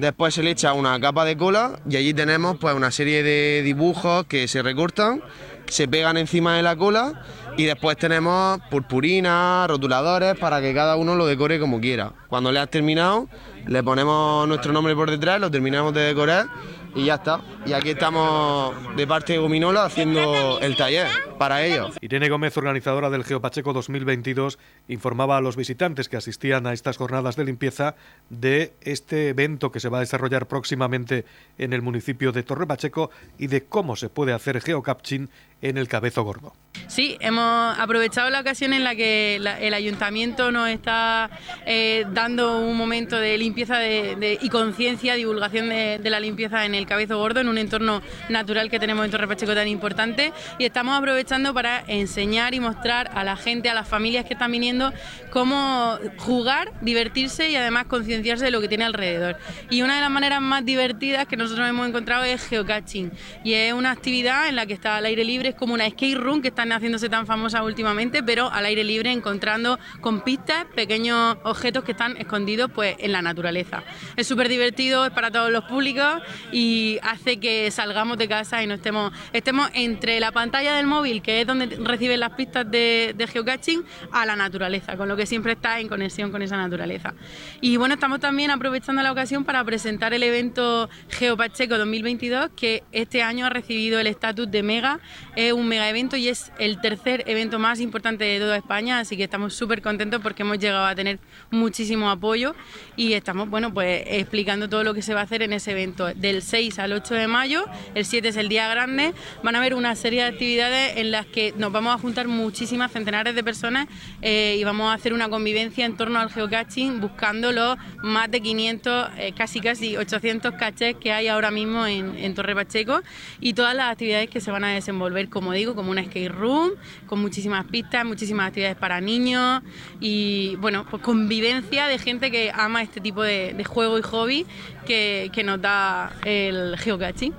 después 0.00 0.34
se 0.34 0.42
le 0.42 0.50
echa 0.50 0.72
una 0.72 0.98
capa 0.98 1.24
de 1.24 1.36
cola 1.36 1.78
y 1.88 1.94
allí 1.94 2.12
tenemos 2.14 2.56
pues 2.58 2.74
una 2.74 2.90
serie 2.90 3.22
de 3.22 3.62
dibujos 3.62 4.26
que 4.26 4.48
se 4.48 4.60
recortan, 4.60 5.22
se 5.70 5.88
pegan 5.88 6.16
encima 6.16 6.56
de 6.56 6.62
la 6.62 6.76
cola 6.76 7.22
y 7.56 7.64
después 7.64 7.96
tenemos 7.96 8.60
purpurina, 8.70 9.66
rotuladores 9.68 10.36
para 10.38 10.60
que 10.60 10.74
cada 10.74 10.96
uno 10.96 11.14
lo 11.14 11.26
decore 11.26 11.58
como 11.60 11.80
quiera. 11.80 12.12
Cuando 12.28 12.52
le 12.52 12.58
has 12.58 12.68
terminado, 12.68 13.28
le 13.66 13.82
ponemos 13.82 14.46
nuestro 14.48 14.72
nombre 14.72 14.94
por 14.94 15.10
detrás, 15.10 15.40
lo 15.40 15.50
terminamos 15.50 15.94
de 15.94 16.00
decorar 16.02 16.46
y 16.94 17.04
ya 17.04 17.14
está. 17.14 17.40
Y 17.66 17.72
aquí 17.72 17.90
estamos 17.90 18.74
de 18.96 19.06
parte 19.06 19.34
de 19.34 19.38
Gominola 19.38 19.84
haciendo 19.84 20.58
el 20.60 20.76
taller 20.76 21.06
para 21.38 21.64
ellos. 21.64 21.96
Irene 22.00 22.28
Gómez, 22.28 22.56
organizadora 22.56 23.10
del 23.10 23.24
Geopacheco 23.24 23.72
2022, 23.72 24.58
informaba 24.88 25.36
a 25.36 25.40
los 25.40 25.56
visitantes 25.56 26.08
que 26.08 26.16
asistían 26.16 26.66
a 26.66 26.72
estas 26.72 26.96
jornadas 26.96 27.36
de 27.36 27.44
limpieza 27.44 27.94
de 28.28 28.72
este 28.80 29.28
evento 29.28 29.70
que 29.70 29.80
se 29.80 29.88
va 29.88 29.98
a 29.98 30.00
desarrollar 30.00 30.46
próximamente 30.46 31.24
en 31.58 31.72
el 31.72 31.82
municipio 31.82 32.32
de 32.32 32.42
Torre 32.42 32.66
Pacheco 32.66 33.10
y 33.38 33.46
de 33.46 33.64
cómo 33.64 33.96
se 33.96 34.08
puede 34.08 34.32
hacer 34.32 34.60
geocaching 34.60 35.28
en 35.62 35.78
el 35.78 35.88
Cabezo 35.88 36.22
Gordo. 36.22 36.52
Sí, 36.86 37.16
hemos 37.20 37.78
aprovechado 37.78 38.30
la 38.30 38.40
ocasión 38.40 38.72
en 38.72 38.82
la 38.82 38.94
que 38.94 39.36
el 39.36 39.74
ayuntamiento 39.74 40.50
nos 40.50 40.68
está 40.68 41.30
eh, 41.66 42.04
dando 42.12 42.58
un 42.58 42.76
momento 42.76 43.16
de 43.16 43.38
limpieza 43.38 43.78
y 43.86 44.48
conciencia, 44.48 45.14
divulgación 45.14 45.68
de, 45.68 46.00
la 46.02 46.18
limpieza 46.18 46.64
en 46.64 46.74
el 46.74 46.86
Cabezo 46.86 47.18
Gordo, 47.18 47.40
en 47.40 47.48
un 47.48 47.58
entorno 47.58 48.02
natural 48.28 48.70
que 48.70 48.80
tenemos 48.80 49.04
en 49.04 49.10
Torre 49.10 49.28
Pacheco 49.28 49.54
tan 49.54 49.68
importante. 49.68 50.32
Y 50.58 50.64
estamos 50.64 50.98
aprovechando 50.98 51.54
para 51.54 51.84
enseñar 51.86 52.54
y 52.54 52.60
mostrar 52.60 53.10
a 53.14 53.22
la 53.22 53.36
gente, 53.36 53.68
a 53.68 53.74
las 53.74 53.86
familias 53.86 54.24
que 54.24 54.34
están 54.34 54.50
viniendo, 54.50 54.92
cómo 55.30 55.96
jugar, 56.18 56.72
divertirse 56.80 57.50
y 57.50 57.56
además 57.56 57.86
concienciarse 57.86 58.44
de 58.44 58.50
lo 58.50 58.60
que 58.60 58.68
tiene 58.68 58.84
alrededor. 58.84 59.36
Y 59.70 59.82
una 59.82 59.94
de 59.94 60.00
las 60.00 60.10
maneras 60.10 60.40
más 60.40 60.64
divertidas 60.64 61.26
que 61.26 61.36
nosotros 61.36 61.68
hemos 61.68 61.88
encontrado 61.88 62.24
es 62.24 62.42
geocaching. 62.48 63.12
Y 63.44 63.54
es 63.54 63.72
una 63.72 63.92
actividad 63.92 64.48
en 64.48 64.56
la 64.56 64.66
que 64.66 64.74
está 64.74 64.96
al 64.96 65.04
aire 65.04 65.24
libre 65.24 65.49
es 65.50 65.56
como 65.56 65.74
una 65.74 65.88
skate 65.88 66.16
room 66.16 66.42
que 66.42 66.48
están 66.48 66.72
haciéndose 66.72 67.08
tan 67.08 67.26
famosa 67.26 67.62
últimamente, 67.62 68.22
pero 68.22 68.50
al 68.50 68.64
aire 68.64 68.84
libre 68.84 69.12
encontrando 69.12 69.78
con 70.00 70.22
pistas 70.22 70.64
pequeños 70.74 71.36
objetos 71.44 71.84
que 71.84 71.92
están 71.92 72.16
escondidos 72.16 72.70
pues 72.74 72.96
en 72.98 73.12
la 73.12 73.22
naturaleza. 73.22 73.82
Es 74.16 74.26
súper 74.26 74.48
divertido, 74.48 75.04
es 75.04 75.12
para 75.12 75.30
todos 75.30 75.50
los 75.50 75.64
públicos 75.64 76.22
y 76.52 76.98
hace 77.02 77.38
que 77.38 77.70
salgamos 77.70 78.18
de 78.18 78.28
casa 78.28 78.62
y 78.62 78.66
no 78.66 78.74
estemos, 78.74 79.12
estemos 79.32 79.70
entre 79.74 80.20
la 80.20 80.32
pantalla 80.32 80.74
del 80.74 80.86
móvil, 80.86 81.22
que 81.22 81.40
es 81.40 81.46
donde 81.46 81.66
reciben 81.66 82.20
las 82.20 82.30
pistas 82.30 82.70
de, 82.70 83.14
de 83.16 83.26
geocaching, 83.26 83.84
a 84.12 84.26
la 84.26 84.36
naturaleza, 84.36 84.96
con 84.96 85.08
lo 85.08 85.16
que 85.16 85.26
siempre 85.26 85.52
está 85.52 85.80
en 85.80 85.88
conexión 85.88 86.30
con 86.30 86.42
esa 86.42 86.56
naturaleza. 86.56 87.14
Y 87.60 87.76
bueno, 87.76 87.94
estamos 87.94 88.20
también 88.20 88.50
aprovechando 88.50 89.02
la 89.02 89.12
ocasión 89.12 89.44
para 89.44 89.62
presentar 89.64 90.14
el 90.14 90.22
evento 90.22 90.88
Geopacheco 91.08 91.76
2022, 91.78 92.50
que 92.56 92.82
este 92.92 93.22
año 93.22 93.46
ha 93.46 93.50
recibido 93.50 93.98
el 93.98 94.06
estatus 94.06 94.50
de 94.50 94.62
mega 94.62 95.00
es 95.48 95.54
un 95.54 95.66
mega 95.66 95.88
evento 95.88 96.16
y 96.16 96.28
es 96.28 96.52
el 96.58 96.80
tercer 96.80 97.24
evento 97.26 97.58
más 97.58 97.80
importante 97.80 98.24
de 98.24 98.38
toda 98.38 98.56
España, 98.56 98.98
así 98.98 99.16
que 99.16 99.24
estamos 99.24 99.54
súper 99.54 99.80
contentos 99.80 100.20
porque 100.20 100.42
hemos 100.42 100.58
llegado 100.58 100.84
a 100.84 100.94
tener 100.94 101.18
muchísimo 101.50 102.10
apoyo 102.10 102.54
y 102.96 103.14
estamos, 103.14 103.48
bueno, 103.48 103.72
pues 103.72 104.02
explicando 104.06 104.68
todo 104.68 104.84
lo 104.84 104.92
que 104.92 105.00
se 105.00 105.14
va 105.14 105.20
a 105.20 105.22
hacer 105.24 105.42
en 105.42 105.54
ese 105.54 105.70
evento. 105.70 106.12
Del 106.14 106.42
6 106.42 106.78
al 106.78 106.92
8 106.92 107.14
de 107.14 107.26
mayo, 107.26 107.64
el 107.94 108.04
7 108.04 108.28
es 108.28 108.36
el 108.36 108.50
día 108.50 108.68
grande, 108.68 109.14
van 109.42 109.54
a 109.54 109.60
haber 109.60 109.74
una 109.74 109.96
serie 109.96 110.22
de 110.22 110.28
actividades 110.28 110.98
en 110.98 111.10
las 111.10 111.24
que 111.24 111.54
nos 111.56 111.72
vamos 111.72 111.94
a 111.94 111.98
juntar 111.98 112.28
muchísimas 112.28 112.92
centenares 112.92 113.34
de 113.34 113.42
personas 113.42 113.88
eh, 114.20 114.56
y 114.58 114.64
vamos 114.64 114.90
a 114.90 114.94
hacer 114.94 115.14
una 115.14 115.30
convivencia 115.30 115.86
en 115.86 115.96
torno 115.96 116.18
al 116.18 116.30
geocaching 116.30 117.00
buscando 117.00 117.50
los 117.52 117.78
más 118.02 118.30
de 118.30 118.42
500, 118.42 119.08
eh, 119.16 119.32
casi 119.34 119.60
casi 119.60 119.96
800 119.96 120.54
cachés 120.54 120.96
que 120.96 121.12
hay 121.12 121.28
ahora 121.28 121.50
mismo 121.50 121.86
en, 121.86 122.14
en 122.18 122.34
Torre 122.34 122.54
Pacheco 122.54 123.00
y 123.40 123.54
todas 123.54 123.74
las 123.74 123.90
actividades 123.90 124.28
que 124.28 124.40
se 124.40 124.50
van 124.50 124.64
a 124.64 124.68
desenvolver 124.74 125.29
como 125.30 125.52
digo, 125.52 125.74
como 125.74 125.90
una 125.90 126.04
skate 126.04 126.30
room, 126.30 126.72
con 127.06 127.20
muchísimas 127.20 127.64
pistas, 127.66 128.04
muchísimas 128.04 128.48
actividades 128.48 128.76
para 128.76 129.00
niños 129.00 129.62
y, 130.00 130.56
bueno, 130.56 130.86
pues 130.90 131.02
convivencia 131.02 131.86
de 131.86 131.98
gente 131.98 132.30
que 132.30 132.52
ama 132.54 132.82
este 132.82 133.00
tipo 133.00 133.22
de, 133.22 133.64
juego 133.64 133.98
y 133.98 134.02
hobby 134.02 134.46
que, 134.86 135.30
que 135.32 135.44
nos 135.44 135.60
da 135.60 136.12
el 136.24 136.76
geocaching. 136.78 137.32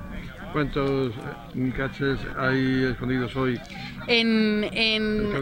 ¿Cuántos 0.53 1.13
caches 1.75 2.19
hay 2.37 2.85
escondidos 2.91 3.35
hoy? 3.35 3.59
En, 4.07 4.67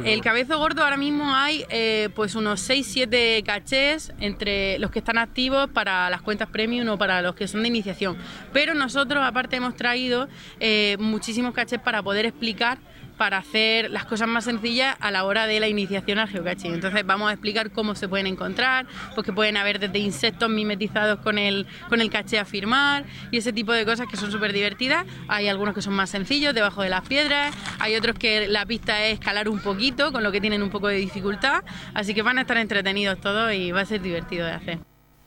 el 0.05 0.21
cabezo 0.21 0.57
gordo 0.57 0.83
ahora 0.83 0.97
mismo 0.97 1.33
hay 1.33 1.65
eh, 1.69 2.09
pues 2.15 2.35
unos 2.35 2.67
6-7 2.69 3.43
cachés 3.43 4.11
entre 4.19 4.79
los 4.79 4.91
que 4.91 4.99
están 4.99 5.17
activos 5.17 5.69
para 5.69 6.09
las 6.09 6.21
cuentas 6.21 6.49
premium 6.49 6.87
o 6.89 6.97
para 6.97 7.21
los 7.21 7.35
que 7.35 7.47
son 7.47 7.61
de 7.61 7.67
iniciación. 7.67 8.17
Pero 8.53 8.73
nosotros 8.73 9.23
aparte 9.25 9.55
hemos 9.57 9.75
traído 9.75 10.27
eh, 10.59 10.97
muchísimos 10.99 11.53
cachés 11.53 11.79
para 11.79 12.01
poder 12.03 12.25
explicar 12.25 12.79
para 13.19 13.37
hacer 13.37 13.91
las 13.91 14.05
cosas 14.05 14.29
más 14.29 14.45
sencillas 14.45 14.95
a 15.01 15.11
la 15.11 15.25
hora 15.25 15.45
de 15.45 15.59
la 15.59 15.67
iniciación 15.67 16.19
al 16.19 16.29
geocaching. 16.29 16.73
Entonces 16.73 17.05
vamos 17.05 17.29
a 17.29 17.33
explicar 17.33 17.69
cómo 17.69 17.93
se 17.93 18.07
pueden 18.07 18.27
encontrar, 18.27 18.87
porque 19.13 19.33
pueden 19.33 19.57
haber 19.57 19.77
desde 19.77 19.99
insectos 19.99 20.49
mimetizados 20.49 21.19
con 21.19 21.37
el, 21.37 21.67
con 21.89 21.99
el 21.99 22.09
caché 22.09 22.39
a 22.39 22.45
firmar 22.45 23.03
y 23.29 23.37
ese 23.37 23.51
tipo 23.51 23.73
de 23.73 23.83
cosas 23.83 24.07
que 24.09 24.15
son 24.15 24.31
súper 24.31 24.53
divertidas. 24.53 25.05
Hay 25.27 25.49
algunos 25.49 25.75
que 25.75 25.81
son 25.81 25.95
más 25.99 26.11
sencillos, 26.11 26.55
debajo 26.55 26.81
de 26.81 26.87
las 26.87 27.05
piedras, 27.05 27.53
hay 27.77 27.93
otros 27.97 28.17
que 28.17 28.47
la 28.47 28.65
pista 28.65 29.05
es 29.05 29.15
escalar 29.15 29.49
un 29.49 29.59
poquito, 29.59 30.13
con 30.13 30.23
lo 30.23 30.31
que 30.31 30.39
tienen 30.39 30.63
un 30.63 30.69
poco 30.69 30.87
de 30.87 30.95
dificultad, 30.95 31.61
así 31.93 32.13
que 32.13 32.21
van 32.21 32.37
a 32.37 32.41
estar 32.41 32.55
entretenidos 32.55 33.19
todos 33.19 33.51
y 33.53 33.73
va 33.73 33.81
a 33.81 33.85
ser 33.85 34.01
divertido 34.01 34.45
de 34.45 34.53
hacer. 34.53 34.79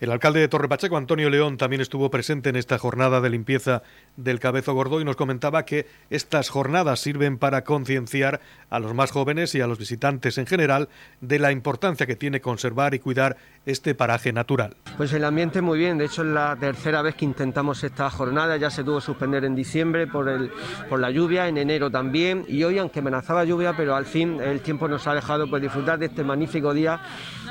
El 0.03 0.11
alcalde 0.11 0.41
de 0.41 0.49
Torre 0.49 0.69
Pacheco, 0.69 0.97
Antonio 0.97 1.31
León, 1.31 1.59
también 1.59 1.81
estuvo 1.83 2.11
presente 2.11 2.49
en 2.49 2.57
esta 2.57 2.77
jornada 2.77 3.21
de 3.21 3.31
limpieza 3.31 3.83
del 4.17 4.41
Cabezo 4.41 4.73
Gordo 4.75 5.01
y 5.01 5.05
nos 5.05 5.15
comentaba 5.15 5.65
que 5.65 5.87
estas 6.11 6.49
jornadas 6.49 6.99
sirven 6.99 7.39
para 7.39 7.63
concienciar 7.63 8.41
a 8.69 8.81
los 8.81 8.95
más 8.95 9.13
jóvenes 9.13 9.55
y 9.55 9.61
a 9.61 9.67
los 9.69 9.79
visitantes 9.79 10.39
en 10.39 10.47
general 10.47 10.89
de 11.21 11.39
la 11.39 11.53
importancia 11.53 12.07
que 12.07 12.17
tiene 12.17 12.41
conservar 12.41 12.95
y 12.95 12.99
cuidar 12.99 13.37
este 13.67 13.95
paraje 13.95 14.33
natural. 14.33 14.77
Pues 14.97 15.13
el 15.13 15.25
ambiente 15.25 15.63
muy 15.63 15.79
bien, 15.79 15.99
de 15.99 16.07
hecho 16.07 16.23
es 16.23 16.29
la 16.29 16.57
tercera 16.57 17.03
vez 17.03 17.15
que 17.15 17.25
intentamos 17.25 17.83
esta 17.85 18.11
jornada, 18.11 18.57
ya 18.57 18.71
se 18.71 18.85
tuvo 18.85 18.97
que 18.97 19.07
suspender 19.07 19.45
en 19.45 19.55
diciembre 19.55 20.07
por, 20.07 20.29
el, 20.29 20.51
por 20.89 21.01
la 21.01 21.11
lluvia, 21.11 21.49
en 21.49 21.59
enero 21.59 21.91
también 21.91 22.45
y 22.49 22.65
hoy 22.65 22.79
aunque 22.79 22.99
amenazaba 23.01 23.45
lluvia, 23.45 23.75
pero 23.77 23.95
al 23.95 24.05
fin 24.05 24.41
el 24.41 24.61
tiempo 24.61 24.89
nos 24.89 25.07
ha 25.07 25.15
dejado 25.15 25.49
pues, 25.49 25.63
disfrutar 25.63 25.99
de 25.99 26.07
este 26.07 26.25
magnífico 26.25 26.75
día, 26.75 27.01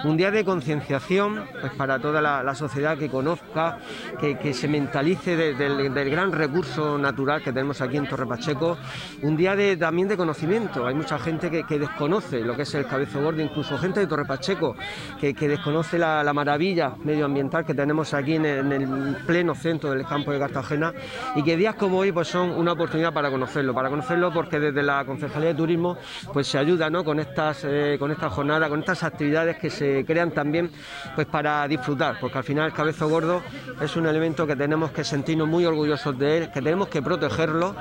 un 0.04 0.18
día 0.18 0.32
de 0.32 0.44
concienciación 0.44 1.46
pues, 1.60 1.74
para 1.74 2.00
toda 2.00 2.22
la 2.22 2.56
sociedad 2.56 2.98
que 2.98 3.10
conozca, 3.10 3.80
que, 4.20 4.54
se 4.54 4.68
mentalice 4.68 5.36
del 5.36 6.10
gran 6.10 6.32
recurso 6.32 6.98
natural 6.98 7.42
que 7.42 7.52
tenemos 7.52 7.82
aquí 7.82 7.98
en 7.98 8.08
Torre 8.08 8.26
Pacheco. 8.26 8.78
Un 9.22 9.38
día 9.38 9.56
de, 9.56 9.78
también 9.78 10.08
de 10.08 10.18
conocimiento. 10.18 10.86
Hay 10.86 10.94
mucha 10.94 11.18
gente 11.20 11.50
que, 11.50 11.80
desconoce 11.80 12.42
lo 12.42 12.56
que 12.56 12.64
es 12.64 12.74
el 12.76 12.86
cabezo 12.86 13.22
gordo, 13.22 13.42
incluso 13.42 13.78
gente 13.78 14.00
de 14.00 14.08
Torre 14.08 14.26
Pacheco 14.26 14.76
que, 15.20 15.34
desconoce 15.34 15.98
la, 16.02 16.34
maravilla 16.34 16.96
medioambiental 17.04 17.66
que 17.66 17.74
tenemos 17.74 18.14
aquí 18.14 18.36
en 18.36 18.46
el, 18.46 19.16
pleno 19.26 19.56
centro 19.56 19.92
del 19.92 20.06
campo 20.06 20.32
de 20.32 20.40
Cartagena 20.40 20.94
y 21.36 21.44
que 21.44 21.56
días 21.56 21.76
como 21.76 22.00
hoy 22.00 22.12
pues 22.12 22.28
son 22.28 22.52
una 22.52 22.74
oportunidad 22.74 23.14
para 23.14 23.30
conocerlo, 23.30 23.74
para 23.74 23.90
conocerlo 23.90 24.34
porque 24.34 24.60
desde 24.60 24.84
la 24.84 25.06
Concejalía 25.06 25.50
de 25.50 25.56
Turismo 25.56 25.98
pues 26.34 26.48
se 26.48 26.58
ayuda 26.58 26.90
¿no? 26.90 27.04
con 27.04 27.20
estas 27.20 27.64
eh, 27.64 27.98
con 28.00 28.12
esta 28.12 28.30
jornada, 28.30 28.70
con 28.70 28.80
estas 28.80 29.04
actividades 29.04 29.58
que 29.58 29.70
se 29.70 30.04
crean 30.06 30.32
también 30.32 30.72
pues 31.16 31.28
para 31.28 31.68
disfrutar 31.68 32.18
porque 32.20 32.38
al 32.38 32.44
final 32.44 32.66
el 32.68 32.74
cabezo 32.74 33.08
gordo 33.08 33.42
es 33.80 33.96
un 33.96 34.08
elemento 34.08 34.48
que 34.48 34.56
tenemos 34.56 34.92
que 34.92 35.04
sentirnos 35.04 35.48
muy 35.48 35.66
orgullosos 35.66 36.18
de 36.18 36.38
él, 36.38 36.52
que 36.52 36.62
tenemos 36.62 36.88
que 36.88 37.02
protegerlo, 37.02 37.76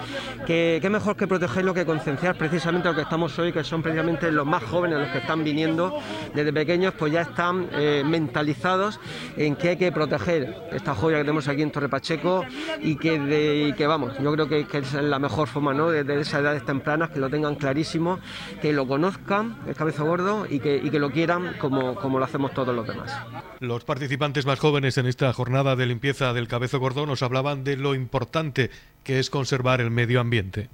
que 0.46 0.78
qué 0.80 0.90
mejor 0.90 1.16
que 1.16 1.26
protegerlo 1.26 1.74
que 1.74 1.86
concienciar 1.86 2.36
precisamente 2.36 2.88
lo 2.88 2.94
que 2.94 3.02
estamos 3.02 3.38
hoy, 3.38 3.52
que 3.52 3.64
son 3.64 3.82
precisamente 3.82 4.30
los 4.30 4.46
más 4.46 4.62
jóvenes, 4.64 4.98
los 4.98 5.08
que 5.08 5.18
están 5.18 5.42
viniendo 5.44 5.98
desde 6.34 6.52
pequeños, 6.52 6.94
pues 6.98 7.12
ya 7.12 7.22
están 7.22 7.68
eh, 7.72 8.02
mentalizados 8.10 9.00
en 9.36 9.56
que 9.56 9.70
hay 9.70 9.76
que 9.76 9.92
proteger 9.92 10.56
esta 10.72 10.94
joya 10.94 11.18
que 11.18 11.24
tenemos 11.24 11.48
aquí 11.48 11.62
en 11.62 11.70
Torre 11.70 11.88
Pacheco 11.88 12.44
y 12.80 12.96
que, 12.96 13.74
que 13.76 13.86
vamos, 13.86 14.12
yo 14.20 14.32
creo 14.32 14.48
que, 14.48 14.66
es 14.78 14.92
la 14.94 15.18
mejor 15.18 15.48
forma, 15.48 15.72
¿no? 15.72 15.90
Desde 15.90 16.20
esas 16.20 16.40
edades 16.40 16.64
tempranas, 16.64 17.10
que 17.10 17.20
lo 17.20 17.30
tengan 17.30 17.54
clarísimo, 17.54 18.18
que 18.60 18.72
lo 18.72 18.86
conozcan, 18.86 19.56
el 19.66 19.74
cabezo 19.74 20.04
gordo, 20.04 20.46
y 20.48 20.60
que, 20.60 20.76
y 20.76 20.90
que 20.90 20.98
lo 20.98 21.10
quieran 21.10 21.54
como, 21.58 21.94
como 21.94 22.18
lo 22.18 22.24
hacemos 22.24 22.52
todos 22.52 22.74
los 22.74 22.86
demás. 22.86 23.12
Los 23.60 23.84
participantes 23.84 24.46
más 24.46 24.58
jóvenes 24.58 24.98
en 24.98 25.06
esta 25.06 25.32
jornada 25.32 25.76
de 25.76 25.86
limpieza 25.86 26.32
del 26.32 26.48
Cabezo 26.48 26.78
Gordo 26.78 27.06
nos 27.06 27.22
hablaban 27.22 27.62
de 27.64 27.76
lo 27.76 27.94
importante 27.94 28.70
que 29.04 29.18
es 29.18 29.30
conservar 29.30 29.80
el 29.80 29.90
medio 29.90 30.20
ambiente. 30.20 30.68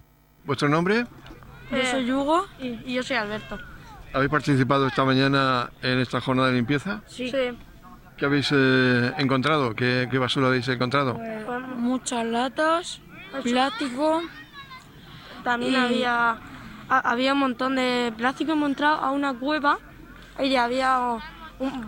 ¿Vuestro 0.44 0.68
nombre? 0.68 1.06
Yo 1.70 1.84
soy 1.84 2.10
Hugo 2.10 2.46
y, 2.60 2.94
yo 2.94 3.02
soy 3.02 3.16
Alberto. 3.16 3.58
¿Habéis 4.16 4.30
participado 4.30 4.86
esta 4.86 5.04
mañana 5.04 5.68
en 5.82 5.98
esta 5.98 6.22
jornada 6.22 6.48
de 6.48 6.54
limpieza? 6.54 7.02
Sí. 7.06 7.30
¿Qué 8.16 8.24
habéis 8.24 8.48
eh, 8.50 9.12
encontrado? 9.18 9.74
¿Qué, 9.74 10.08
basura 10.18 10.46
habéis 10.46 10.66
encontrado? 10.68 11.18
Pues, 11.18 11.60
muchas 11.76 12.24
latas, 12.24 13.02
plástico. 13.42 14.22
También 15.44 15.76
había, 15.76 16.38
había 16.88 17.34
un 17.34 17.40
montón 17.40 17.76
de 17.76 18.10
plástico. 18.16 18.52
Hemos 18.52 18.70
entrado 18.70 18.96
a 18.96 19.10
una 19.10 19.34
cueva 19.34 19.78
y 20.42 20.56
había 20.56 21.18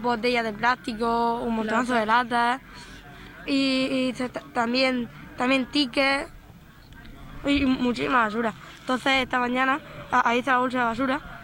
botellas 0.03 0.45
de 0.45 0.53
plástico, 0.53 1.41
un 1.41 1.57
montonazo 1.57 1.95
de 1.95 2.05
latas 2.05 2.61
y, 3.47 4.13
también, 4.53 5.09
también 5.39 5.65
tickets 5.65 6.31
y 7.47 7.65
muchísima 7.65 8.25
basura. 8.25 8.53
Entonces 8.81 9.23
esta 9.23 9.39
mañana, 9.39 9.81
ahí 10.11 10.41
está 10.41 10.53
la 10.53 10.59
bolsa 10.59 10.79
de 10.81 10.85
basura, 10.85 11.38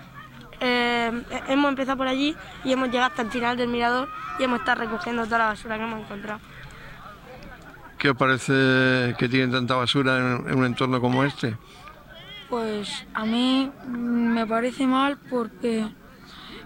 eh, 0.67 1.13
hemos 1.49 1.69
empezado 1.69 1.99
por 1.99 2.09
allí 2.09 2.35
y 2.65 2.73
hemos 2.73 2.89
llegado 2.89 3.11
hasta 3.11 3.23
el 3.23 3.31
final 3.31 3.57
del 3.57 3.69
mirador 3.69 4.09
y 4.39 4.45
hemos 4.45 4.61
estado 4.61 4.81
recogiendo 4.81 5.25
toda 5.25 5.39
la 5.39 5.47
basura 5.47 5.77
que 5.77 5.85
hemos 5.85 6.01
encontrado. 6.01 6.41
¿Qué 7.99 8.11
os 8.11 8.17
parece 8.17 9.15
que 9.19 9.29
tienen 9.29 9.53
tanta 9.53 9.77
basura 9.77 10.17
en, 10.17 10.59
un 10.59 10.65
entorno 10.65 11.01
como 11.01 11.23
este? 11.23 11.57
Pues 12.49 13.07
a 13.13 13.25
mí 13.27 13.71
me 13.87 14.47
parece 14.47 14.87
mal 14.87 15.19
porque 15.29 15.87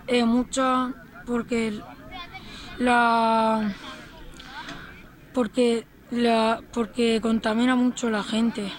eh, 0.07 0.25
mucha, 0.25 0.93
porque 1.26 1.81
la 2.78 3.75
porque 5.35 5.87
la 6.11 6.61
porque 6.73 7.21
contamina 7.21 7.75
mucho 7.75 8.11
la 8.11 8.23
gente. 8.23 8.73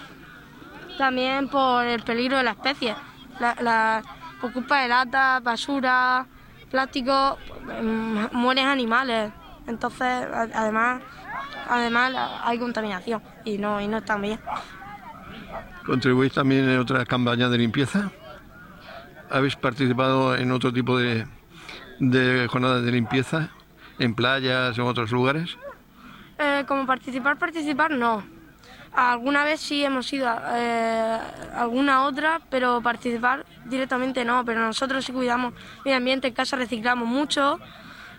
También 0.96 1.48
por 1.48 1.84
el 1.84 2.02
peligro 2.02 2.38
de 2.38 2.44
la 2.44 2.52
especie. 2.52 2.94
La, 3.38 3.56
la, 3.60 4.02
por 4.40 4.52
culpa 4.52 4.82
de 4.82 4.88
lata, 4.88 5.40
basura, 5.40 6.26
plástico, 6.70 7.38
mm, 7.82 8.26
mueren 8.32 8.66
animales. 8.66 9.32
Entonces, 9.66 10.26
además, 10.54 11.02
además 11.68 12.12
hay 12.42 12.58
contaminación 12.58 13.22
y 13.44 13.58
no, 13.58 13.80
y 13.80 13.88
no 13.88 13.98
está 13.98 14.16
bien. 14.16 14.40
¿Contribuís 15.84 16.32
también 16.32 16.68
en 16.68 16.78
otras 16.78 17.06
campañas 17.06 17.50
de 17.50 17.58
limpieza? 17.58 18.10
¿Habéis 19.30 19.56
participado 19.56 20.34
en 20.34 20.50
otro 20.50 20.72
tipo 20.72 20.98
de, 20.98 21.26
de 22.00 22.48
jornadas 22.48 22.82
de 22.84 22.92
limpieza 22.92 23.50
en 23.98 24.14
playas 24.14 24.76
o 24.78 24.82
en 24.82 24.88
otros 24.88 25.10
lugares? 25.12 25.56
Eh, 26.38 26.64
como 26.66 26.86
participar, 26.86 27.38
participar 27.38 27.90
no. 27.92 28.39
Alguna 28.92 29.44
vez 29.44 29.60
sí 29.60 29.84
hemos 29.84 30.12
ido, 30.12 30.28
eh, 30.52 31.18
alguna 31.54 32.04
otra, 32.04 32.40
pero 32.50 32.80
participar 32.82 33.46
directamente 33.66 34.24
no. 34.24 34.44
Pero 34.44 34.60
nosotros 34.60 35.04
sí 35.04 35.12
cuidamos 35.12 35.54
el 35.84 35.94
ambiente, 35.94 36.28
en 36.28 36.34
casa 36.34 36.56
reciclamos 36.56 37.06
mucho 37.06 37.60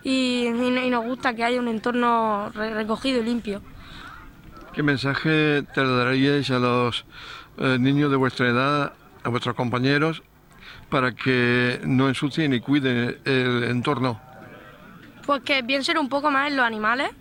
y, 0.03 0.47
nos 0.89 1.05
gusta 1.05 1.33
que 1.33 1.43
haya 1.43 1.59
un 1.59 1.67
entorno 1.67 2.49
recogido 2.49 3.21
y 3.21 3.25
limpio. 3.25 3.61
¿Qué 4.73 4.81
mensaje 4.83 5.63
te 5.73 5.83
daríais 5.83 6.49
a 6.49 6.59
los 6.59 7.05
eh, 7.57 7.77
niños 7.77 8.09
de 8.09 8.15
vuestra 8.15 8.47
edad, 8.47 8.93
a 9.23 9.29
vuestros 9.29 9.55
compañeros, 9.55 10.23
para 10.89 11.11
que 11.11 11.81
no 11.83 12.07
ensucien 12.07 12.53
y 12.53 12.61
cuiden 12.61 13.17
el 13.25 13.65
entorno? 13.65 14.21
Pues 15.25 15.43
que 15.43 15.61
piensen 15.63 15.97
un 15.97 16.07
poco 16.07 16.31
más 16.31 16.49
en 16.49 16.55
los 16.55 16.65
animales, 16.65 17.11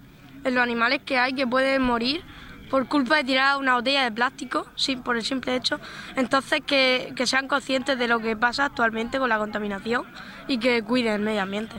en 0.44 0.54
los 0.54 0.62
animales 0.62 1.02
que 1.04 1.18
hay 1.18 1.34
que 1.34 1.46
pueden 1.46 1.82
morir 1.82 2.22
por 2.70 2.86
culpa 2.86 3.16
de 3.16 3.24
tirar 3.24 3.56
una 3.56 3.74
botella 3.74 4.04
de 4.04 4.12
plástico, 4.12 4.66
sí, 4.76 4.96
por 4.96 5.16
el 5.16 5.24
simple 5.24 5.56
hecho. 5.56 5.80
Entonces 6.16 6.60
que, 6.66 7.12
que 7.16 7.26
sean 7.26 7.48
conscientes 7.48 7.98
de 7.98 8.08
lo 8.08 8.20
que 8.20 8.36
pasa 8.36 8.66
actualmente 8.66 9.18
con 9.18 9.28
la 9.28 9.38
contaminación 9.38 10.04
y 10.46 10.58
que 10.58 10.82
cuiden 10.82 11.14
el 11.14 11.22
medio 11.22 11.42
ambiente. 11.42 11.76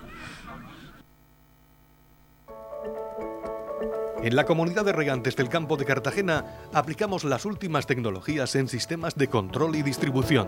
En 4.24 4.36
la 4.36 4.46
comunidad 4.46 4.86
de 4.86 4.94
regantes 4.94 5.36
del 5.36 5.50
campo 5.50 5.78
de 5.78 5.86
Cartagena 5.86 6.46
aplicamos 6.74 7.24
las 7.24 7.44
últimas 7.44 7.88
tecnologías 7.88 8.56
en 8.56 8.68
sistemas 8.68 9.16
de 9.16 9.28
control 9.28 9.76
y 9.76 9.82
distribución, 9.82 10.48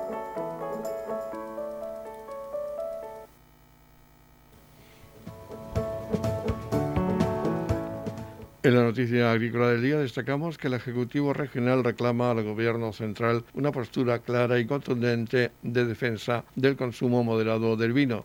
En 8.63 8.75
la 8.75 8.83
noticia 8.83 9.31
agrícola 9.31 9.69
del 9.69 9.81
día 9.81 9.97
destacamos 9.97 10.59
que 10.59 10.67
el 10.67 10.75
Ejecutivo 10.75 11.33
Regional 11.33 11.83
reclama 11.83 12.29
al 12.29 12.43
Gobierno 12.43 12.93
Central 12.93 13.43
una 13.55 13.71
postura 13.71 14.19
clara 14.19 14.59
y 14.59 14.67
contundente 14.67 15.49
de 15.63 15.85
defensa 15.85 16.43
del 16.55 16.75
consumo 16.75 17.23
moderado 17.23 17.75
del 17.75 17.91
vino. 17.91 18.23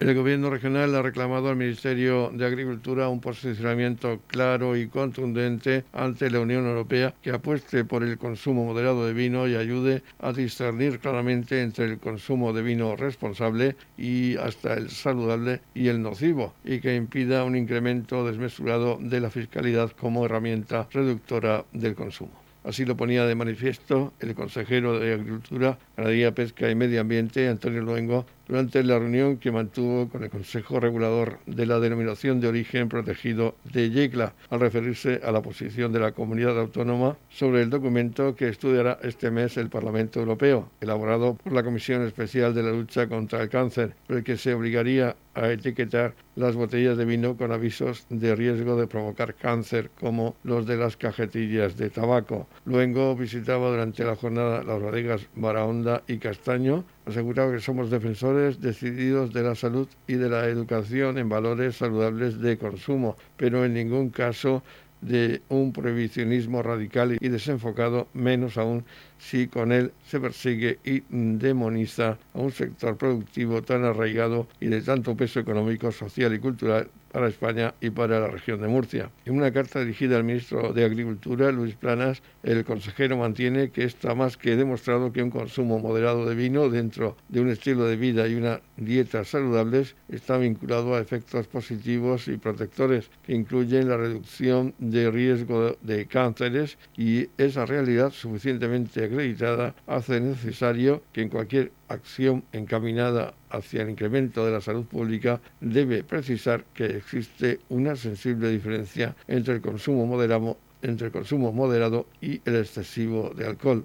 El 0.00 0.12
gobierno 0.12 0.50
regional 0.50 0.92
ha 0.96 1.02
reclamado 1.02 1.48
al 1.48 1.56
Ministerio 1.56 2.30
de 2.34 2.44
Agricultura 2.44 3.08
un 3.08 3.20
posicionamiento 3.20 4.20
claro 4.26 4.76
y 4.76 4.88
contundente 4.88 5.84
ante 5.92 6.30
la 6.30 6.40
Unión 6.40 6.66
Europea 6.66 7.14
que 7.22 7.30
apueste 7.30 7.84
por 7.84 8.02
el 8.02 8.18
consumo 8.18 8.64
moderado 8.64 9.06
de 9.06 9.12
vino 9.12 9.46
y 9.46 9.54
ayude 9.54 10.02
a 10.18 10.32
discernir 10.32 10.98
claramente 10.98 11.62
entre 11.62 11.84
el 11.84 11.98
consumo 11.98 12.52
de 12.52 12.62
vino 12.62 12.96
responsable 12.96 13.76
y 13.96 14.36
hasta 14.36 14.74
el 14.74 14.90
saludable 14.90 15.60
y 15.74 15.86
el 15.86 16.02
nocivo 16.02 16.54
y 16.64 16.80
que 16.80 16.96
impida 16.96 17.44
un 17.44 17.56
incremento 17.56 18.26
desmesurado 18.26 18.98
de 19.00 19.20
la 19.20 19.30
fiscalidad 19.30 19.92
como 19.92 20.24
herramienta 20.24 20.88
reductora 20.90 21.64
del 21.72 21.94
consumo. 21.94 22.44
Así 22.64 22.86
lo 22.86 22.96
ponía 22.96 23.26
de 23.26 23.34
manifiesto 23.34 24.14
el 24.20 24.34
consejero 24.34 24.98
de 24.98 25.12
Agricultura, 25.12 25.78
Ganadería, 25.98 26.34
Pesca 26.34 26.70
y 26.70 26.74
Medio 26.74 27.02
Ambiente, 27.02 27.46
Antonio 27.46 27.82
Luengo, 27.82 28.24
durante 28.46 28.82
la 28.82 28.98
reunión 28.98 29.38
que 29.38 29.52
mantuvo 29.52 30.08
con 30.08 30.22
el 30.24 30.30
Consejo 30.30 30.80
Regulador 30.80 31.38
de 31.46 31.66
la 31.66 31.80
Denominación 31.80 32.40
de 32.40 32.48
Origen 32.48 32.88
Protegido 32.88 33.56
de 33.72 33.90
YECLA, 33.90 34.34
al 34.50 34.60
referirse 34.60 35.20
a 35.24 35.32
la 35.32 35.42
posición 35.42 35.92
de 35.92 36.00
la 36.00 36.12
comunidad 36.12 36.58
autónoma 36.58 37.16
sobre 37.28 37.62
el 37.62 37.70
documento 37.70 38.34
que 38.34 38.48
estudiará 38.48 38.98
este 39.02 39.30
mes 39.30 39.56
el 39.56 39.70
Parlamento 39.70 40.20
Europeo, 40.20 40.70
elaborado 40.80 41.34
por 41.34 41.52
la 41.52 41.62
Comisión 41.62 42.02
Especial 42.02 42.54
de 42.54 42.62
la 42.62 42.70
Lucha 42.70 43.08
contra 43.08 43.42
el 43.42 43.48
Cáncer, 43.48 43.94
por 44.06 44.16
el 44.16 44.24
que 44.24 44.36
se 44.36 44.54
obligaría 44.54 45.16
a 45.34 45.50
etiquetar 45.50 46.14
las 46.36 46.54
botellas 46.54 46.96
de 46.96 47.04
vino 47.04 47.36
con 47.36 47.52
avisos 47.52 48.06
de 48.08 48.34
riesgo 48.34 48.76
de 48.76 48.86
provocar 48.86 49.34
cáncer, 49.34 49.90
como 50.00 50.36
los 50.42 50.66
de 50.66 50.76
las 50.76 50.96
cajetillas 50.96 51.76
de 51.76 51.90
tabaco. 51.90 52.48
Luego 52.64 53.16
visitaba 53.16 53.70
durante 53.70 54.04
la 54.04 54.16
jornada 54.16 54.62
las 54.62 54.80
bodegas 54.80 55.26
Barahonda 55.34 56.02
y 56.06 56.18
Castaño, 56.18 56.84
aseguraba 57.06 57.52
que 57.52 57.60
somos 57.60 57.90
defensores 57.90 58.60
decididos 58.60 59.32
de 59.32 59.42
la 59.42 59.54
salud 59.54 59.88
y 60.06 60.14
de 60.14 60.28
la 60.28 60.46
educación 60.46 61.18
en 61.18 61.28
valores 61.28 61.76
saludables 61.76 62.40
de 62.40 62.56
consumo, 62.58 63.16
pero 63.36 63.64
en 63.64 63.74
ningún 63.74 64.10
caso 64.10 64.62
de 65.00 65.42
un 65.50 65.72
prohibicionismo 65.72 66.62
radical 66.62 67.18
y 67.20 67.28
desenfocado, 67.28 68.08
menos 68.14 68.56
aún 68.56 68.84
si 69.18 69.48
con 69.48 69.70
él 69.70 69.92
se 70.06 70.18
persigue 70.18 70.78
y 70.82 71.02
demoniza 71.10 72.18
a 72.32 72.38
un 72.38 72.52
sector 72.52 72.96
productivo 72.96 73.62
tan 73.62 73.84
arraigado 73.84 74.46
y 74.60 74.68
de 74.68 74.80
tanto 74.80 75.14
peso 75.14 75.40
económico, 75.40 75.92
social 75.92 76.32
y 76.32 76.38
cultural 76.38 76.88
para 77.14 77.28
España 77.28 77.74
y 77.80 77.90
para 77.90 78.18
la 78.18 78.26
región 78.26 78.60
de 78.60 78.66
Murcia. 78.66 79.08
En 79.24 79.36
una 79.36 79.52
carta 79.52 79.78
dirigida 79.78 80.16
al 80.16 80.24
ministro 80.24 80.72
de 80.72 80.84
Agricultura, 80.84 81.52
Luis 81.52 81.76
Planas, 81.76 82.24
el 82.42 82.64
consejero 82.64 83.16
mantiene 83.16 83.70
que 83.70 83.84
está 83.84 84.16
más 84.16 84.36
que 84.36 84.56
demostrado 84.56 85.12
que 85.12 85.22
un 85.22 85.30
consumo 85.30 85.78
moderado 85.78 86.28
de 86.28 86.34
vino 86.34 86.68
dentro 86.68 87.16
de 87.28 87.40
un 87.40 87.50
estilo 87.50 87.84
de 87.84 87.94
vida 87.94 88.26
y 88.26 88.34
una 88.34 88.62
dieta 88.76 89.24
saludables 89.24 89.94
está 90.08 90.38
vinculado 90.38 90.96
a 90.96 91.00
efectos 91.00 91.46
positivos 91.46 92.26
y 92.26 92.36
protectores 92.36 93.08
que 93.22 93.32
incluyen 93.32 93.88
la 93.88 93.96
reducción 93.96 94.74
de 94.78 95.08
riesgo 95.08 95.76
de 95.82 96.06
cánceres 96.06 96.78
y 96.96 97.28
esa 97.38 97.64
realidad 97.64 98.10
suficientemente 98.10 99.04
acreditada 99.04 99.76
hace 99.86 100.20
necesario 100.20 101.00
que 101.12 101.22
en 101.22 101.28
cualquier 101.28 101.70
acción 101.86 102.42
encaminada 102.52 103.34
hacia 103.56 103.82
el 103.82 103.90
incremento 103.90 104.44
de 104.44 104.52
la 104.52 104.60
salud 104.60 104.84
pública 104.84 105.40
debe 105.60 106.04
precisar 106.04 106.64
que 106.74 106.86
existe 106.86 107.60
una 107.68 107.96
sensible 107.96 108.50
diferencia 108.50 109.14
entre 109.28 109.54
el 109.54 109.60
consumo 109.60 110.06
moderado, 110.06 110.58
entre 110.82 111.06
el 111.06 111.12
consumo 111.12 111.52
moderado 111.52 112.06
y 112.20 112.40
el 112.44 112.56
excesivo 112.56 113.30
de 113.36 113.46
alcohol. 113.46 113.84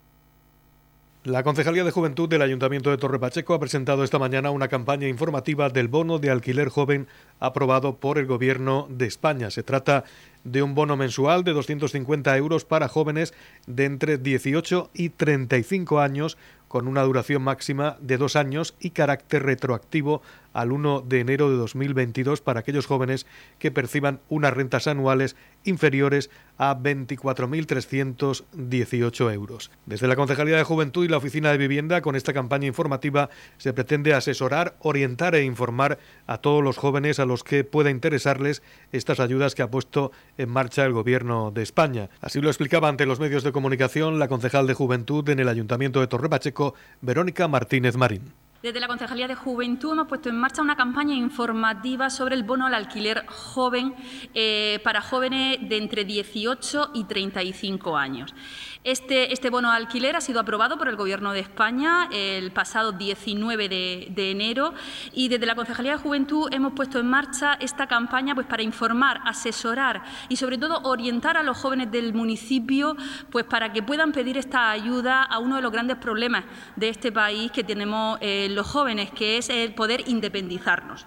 La 1.23 1.43
Concejalía 1.43 1.83
de 1.83 1.91
Juventud 1.91 2.27
del 2.27 2.41
Ayuntamiento 2.41 2.89
de 2.89 2.97
Torre 2.97 3.19
Pacheco 3.19 3.53
ha 3.53 3.59
presentado 3.59 4.03
esta 4.03 4.17
mañana 4.17 4.49
una 4.49 4.69
campaña 4.69 5.07
informativa 5.07 5.69
del 5.69 5.87
bono 5.87 6.17
de 6.17 6.31
alquiler 6.31 6.69
joven 6.69 7.07
aprobado 7.39 7.97
por 7.97 8.17
el 8.17 8.25
Gobierno 8.25 8.87
de 8.89 9.05
España. 9.05 9.51
Se 9.51 9.61
trata 9.61 10.03
de 10.43 10.63
un 10.63 10.73
bono 10.73 10.97
mensual 10.97 11.43
de 11.43 11.53
250 11.53 12.35
euros 12.37 12.65
para 12.65 12.87
jóvenes 12.87 13.35
de 13.67 13.85
entre 13.85 14.17
18 14.17 14.89
y 14.95 15.09
35 15.09 15.99
años 15.99 16.39
con 16.71 16.87
una 16.87 17.03
duración 17.03 17.41
máxima 17.41 17.97
de 17.99 18.15
dos 18.15 18.37
años 18.37 18.75
y 18.79 18.91
carácter 18.91 19.43
retroactivo 19.43 20.21
al 20.53 20.71
1 20.71 21.01
de 21.01 21.19
enero 21.19 21.49
de 21.49 21.57
2022 21.57 22.39
para 22.39 22.61
aquellos 22.61 22.85
jóvenes 22.85 23.25
que 23.59 23.71
perciban 23.71 24.21
unas 24.29 24.53
rentas 24.53 24.87
anuales 24.87 25.35
inferiores 25.63 26.29
a 26.57 26.77
24.318 26.77 29.33
euros. 29.33 29.71
Desde 29.85 30.07
la 30.07 30.15
Concejalía 30.15 30.57
de 30.57 30.63
Juventud 30.63 31.05
y 31.05 31.07
la 31.07 31.17
Oficina 31.17 31.51
de 31.51 31.57
Vivienda, 31.57 32.01
con 32.01 32.15
esta 32.15 32.33
campaña 32.33 32.67
informativa 32.67 33.29
se 33.57 33.73
pretende 33.73 34.13
asesorar, 34.13 34.75
orientar 34.79 35.35
e 35.35 35.43
informar 35.43 35.97
a 36.27 36.37
todos 36.37 36.63
los 36.63 36.77
jóvenes 36.77 37.19
a 37.19 37.25
los 37.25 37.43
que 37.43 37.65
pueda 37.65 37.89
interesarles 37.89 38.61
estas 38.91 39.19
ayudas 39.19 39.55
que 39.55 39.63
ha 39.63 39.71
puesto 39.71 40.11
en 40.37 40.49
marcha 40.49 40.85
el 40.85 40.93
Gobierno 40.93 41.51
de 41.51 41.63
España. 41.63 42.09
Así 42.21 42.39
lo 42.41 42.49
explicaba 42.49 42.89
ante 42.89 43.05
los 43.05 43.19
medios 43.19 43.43
de 43.43 43.51
comunicación 43.51 44.17
la 44.19 44.27
concejal 44.27 44.67
de 44.67 44.73
Juventud 44.73 45.27
en 45.29 45.39
el 45.39 45.49
Ayuntamiento 45.49 45.99
de 45.99 46.07
Torre 46.07 46.29
Pacheco, 46.29 46.60
Verónica 47.01 47.47
Martínez 47.47 47.95
Marín. 47.95 48.33
Desde 48.61 48.79
la 48.79 48.87
Concejalía 48.87 49.27
de 49.27 49.33
Juventud 49.33 49.93
hemos 49.93 50.07
puesto 50.07 50.29
en 50.29 50.35
marcha 50.35 50.61
una 50.61 50.75
campaña 50.75 51.15
informativa 51.15 52.11
sobre 52.11 52.35
el 52.35 52.43
bono 52.43 52.67
al 52.67 52.75
alquiler 52.75 53.25
joven 53.25 53.95
eh, 54.35 54.79
para 54.83 55.01
jóvenes 55.01 55.57
de 55.67 55.77
entre 55.77 56.05
18 56.05 56.91
y 56.93 57.05
35 57.05 57.97
años. 57.97 58.35
Este, 58.83 59.31
este, 59.31 59.51
bono 59.51 59.69
al 59.69 59.83
alquiler 59.83 60.15
ha 60.15 60.21
sido 60.21 60.39
aprobado 60.39 60.75
por 60.75 60.87
el 60.87 60.95
Gobierno 60.95 61.33
de 61.33 61.39
España 61.39 62.09
el 62.11 62.51
pasado 62.51 62.91
19 62.91 63.69
de, 63.69 64.31
enero 64.31 64.73
y 65.13 65.27
desde 65.27 65.45
la 65.45 65.53
Concejalía 65.53 65.91
de 65.91 65.97
Juventud 65.99 66.49
hemos 66.51 66.73
puesto 66.73 66.97
en 66.97 67.07
marcha 67.07 67.53
esta 67.59 67.85
campaña 67.85 68.33
pues, 68.33 68.47
para 68.47 68.63
informar, 68.63 69.21
asesorar 69.23 70.01
y 70.29 70.37
sobre 70.37 70.57
todo 70.57 70.81
orientar 70.81 71.37
a 71.37 71.43
los 71.43 71.57
jóvenes 71.57 71.91
del 71.91 72.15
municipio 72.15 72.97
pues, 73.29 73.45
para 73.45 73.71
que 73.71 73.83
puedan 73.83 74.13
pedir 74.13 74.39
esta 74.39 74.71
ayuda 74.71 75.21
a 75.21 75.37
uno 75.37 75.57
de 75.57 75.61
los 75.61 75.71
grandes 75.71 75.97
problemas 75.97 76.45
de 76.75 76.89
este 76.89 77.11
país 77.11 77.51
que 77.51 77.63
tenemos 77.63 78.17
eh, 78.19 78.47
los 78.49 78.65
jóvenes, 78.65 79.11
que 79.11 79.37
es 79.37 79.49
el 79.49 79.75
poder 79.75 80.07
independizarnos. 80.07 81.05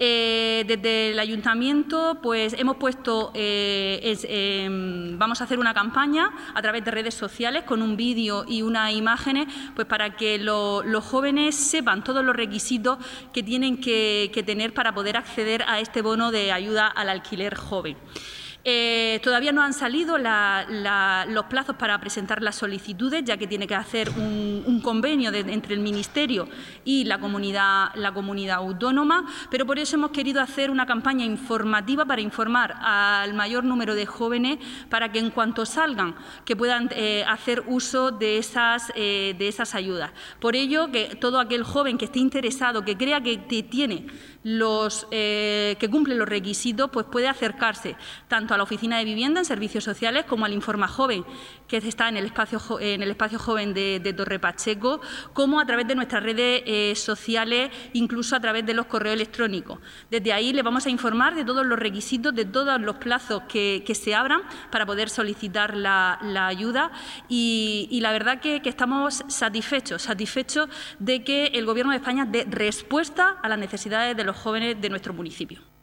Eh, 0.00 0.64
desde 0.66 1.12
el 1.12 1.18
ayuntamiento, 1.20 2.18
pues 2.20 2.54
hemos 2.58 2.76
puesto, 2.76 3.30
eh, 3.34 4.16
em, 4.28 5.16
vamos 5.16 5.40
a 5.40 5.44
hacer 5.44 5.60
una 5.60 5.72
campaña 5.72 6.30
a 6.52 6.60
través 6.62 6.84
de 6.84 6.90
redes 6.90 7.14
sociales 7.14 7.62
con 7.62 7.80
un 7.80 7.96
vídeo 7.96 8.44
y 8.48 8.62
unas 8.62 8.92
imágenes, 8.92 9.46
pues 9.76 9.86
para 9.86 10.16
que 10.16 10.38
los 10.38 11.04
jóvenes 11.04 11.54
sepan 11.54 12.02
todos 12.02 12.24
los 12.24 12.34
requisitos 12.34 12.98
que 13.32 13.44
tienen 13.44 13.80
que 13.80 14.42
tener 14.44 14.74
para 14.74 14.92
poder 14.94 15.16
acceder 15.16 15.62
a 15.68 15.78
este 15.78 16.02
bono 16.02 16.32
de 16.32 16.50
ayuda 16.50 16.88
al 16.88 17.08
alquiler 17.08 17.54
joven. 17.54 17.96
Eh, 18.66 19.20
todavía 19.22 19.52
no 19.52 19.62
han 19.62 19.74
salido 19.74 20.16
los 20.16 21.44
plazos 21.50 21.76
para 21.76 21.98
presentar 22.00 22.42
las 22.42 22.54
solicitudes, 22.54 23.22
ya 23.22 23.36
que 23.36 23.46
tiene 23.46 23.66
que 23.66 23.74
hacer 23.74 24.08
un, 24.08 24.80
convenio 24.82 25.32
entre 25.32 25.74
el 25.74 25.80
Ministerio 25.80 26.48
y 26.84 27.04
la 27.04 27.18
comunidad, 27.18 27.90
autónoma, 28.54 29.26
pero 29.50 29.66
por 29.66 29.78
eso 29.78 29.96
hemos 29.96 30.10
querido 30.10 30.40
hacer 30.40 30.70
una 30.70 30.84
campaña 30.84 31.24
informativa 31.24 32.04
para 32.04 32.20
informar 32.20 32.74
al 32.80 33.34
mayor 33.34 33.64
número 33.64 33.94
de 33.94 34.04
jóvenes 34.04 34.58
para 34.88 35.10
que 35.10 35.18
en 35.18 35.30
cuanto 35.30 35.64
salgan 35.64 36.14
que 36.44 36.56
puedan 36.56 36.90
eh, 36.92 37.24
hacer 37.26 37.62
uso 37.66 38.10
de 38.10 38.38
esas, 38.38 38.92
eh, 38.94 39.34
de 39.38 39.48
esas 39.48 39.74
ayudas. 39.74 40.10
Por 40.38 40.56
ello, 40.56 40.90
que 40.90 41.16
todo 41.16 41.40
aquel 41.40 41.64
joven 41.64 41.96
que 41.98 42.06
esté 42.06 42.18
interesado, 42.18 42.84
que 42.84 42.96
crea 42.96 43.22
que 43.22 43.38
tiene 43.38 44.06
los 44.44 45.08
eh, 45.10 45.76
que 45.80 45.90
cumplen 45.90 46.18
los 46.18 46.28
requisitos, 46.28 46.90
pues 46.90 47.06
puede 47.10 47.28
acercarse 47.28 47.96
tanto 48.28 48.54
a 48.54 48.56
la 48.56 48.62
oficina 48.62 48.98
de 48.98 49.04
vivienda 49.04 49.40
en 49.40 49.46
servicios 49.46 49.82
sociales 49.82 50.26
como 50.26 50.44
al 50.44 50.52
Informa 50.52 50.86
Joven, 50.86 51.24
que 51.68 51.78
está 51.78 52.08
en 52.08 52.16
el 52.16 52.26
espacio, 52.26 52.60
en 52.80 53.02
el 53.02 53.10
espacio 53.10 53.38
joven 53.38 53.74
de, 53.74 54.14
Torre 54.16 54.38
Pacheco, 54.38 55.00
como 55.32 55.60
a 55.60 55.66
través 55.66 55.88
de 55.88 55.94
nuestras 55.94 56.22
redes 56.22 56.62
eh, 56.66 56.94
sociales, 56.94 57.70
incluso 57.92 58.36
a 58.36 58.40
través 58.40 58.64
de 58.64 58.74
los 58.74 58.86
correos 58.86 59.14
electrónicos. 59.14 59.78
Desde 60.10 60.32
ahí 60.32 60.52
le 60.52 60.62
vamos 60.62 60.86
a 60.86 60.90
informar 60.90 61.34
de 61.34 61.44
todos 61.44 61.66
los 61.66 61.78
requisitos, 61.78 62.34
de 62.34 62.44
todos 62.44 62.80
los 62.80 62.96
plazos 62.96 63.42
que, 63.48 63.82
se 63.94 64.14
abran 64.14 64.42
para 64.72 64.86
poder 64.86 65.08
solicitar 65.08 65.76
la, 65.76 66.18
ayuda 66.46 66.90
y, 67.28 67.98
la 68.02 68.12
verdad 68.12 68.40
que, 68.40 68.60
que 68.60 68.68
estamos 68.68 69.24
satisfechos, 69.28 70.02
satisfechos 70.02 70.68
de 70.98 71.22
que 71.22 71.46
el 71.46 71.64
Gobierno 71.64 71.92
de 71.92 71.98
España 71.98 72.26
dé 72.26 72.44
respuesta 72.48 73.36
a 73.42 73.48
las 73.48 73.58
necesidades 73.58 74.16
de 74.16 74.24
los 74.24 74.36
jóvenes 74.36 74.80
de 74.80 74.90
nuestro 74.90 75.14
municipio. 75.14 75.73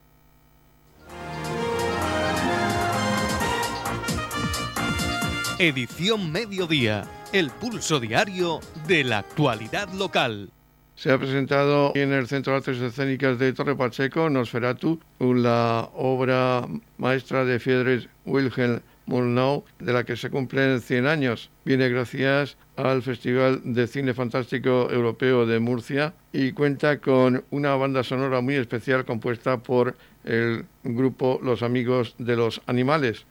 Edición 5.62 6.32
Mediodía, 6.32 7.04
el 7.34 7.52
pulso 7.52 8.00
diario 8.00 8.62
de 8.88 9.04
la 9.04 9.20
actualidad 9.20 9.94
local. 9.94 10.50
Se 10.96 11.12
ha 11.12 11.20
presentado 11.20 11.92
en 11.94 12.12
el 12.14 12.26
Centro 12.26 12.54
de 12.54 12.58
Artes 12.58 12.82
Escénicas 12.82 13.38
de 13.38 13.54
Torre 13.54 13.76
Pacheco, 13.76 14.28
Nosferatu, 14.28 15.00
la 15.20 15.88
obra 15.94 16.68
maestra 16.98 17.46
de 17.46 17.60
Friedrich 17.60 18.10
Wilhelm 18.26 18.82
Murnau, 19.06 19.64
de 19.78 19.94
la 19.94 20.04
que 20.04 20.16
se 20.16 20.32
cumplen 20.32 20.82
100 20.82 21.06
años. 21.06 21.52
Viene 21.64 21.90
gracias 21.90 22.58
al 22.76 23.04
Festival 23.04 23.62
de 23.64 23.86
Cine 23.86 24.16
Fantástico 24.16 24.90
Europeo 24.90 25.46
de 25.46 25.60
Murcia 25.60 26.16
y 26.34 26.54
cuenta 26.54 26.98
con 26.98 27.46
una 27.52 27.76
banda 27.76 28.04
sonora 28.04 28.42
muy 28.42 28.56
especial 28.56 29.06
compuesta 29.06 29.58
por 29.58 29.96
el 30.24 30.66
grupo 30.84 31.40
Los 31.44 31.62
Amigos 31.62 32.16
de 32.18 32.36
los 32.36 32.64
Animales. 32.66 33.28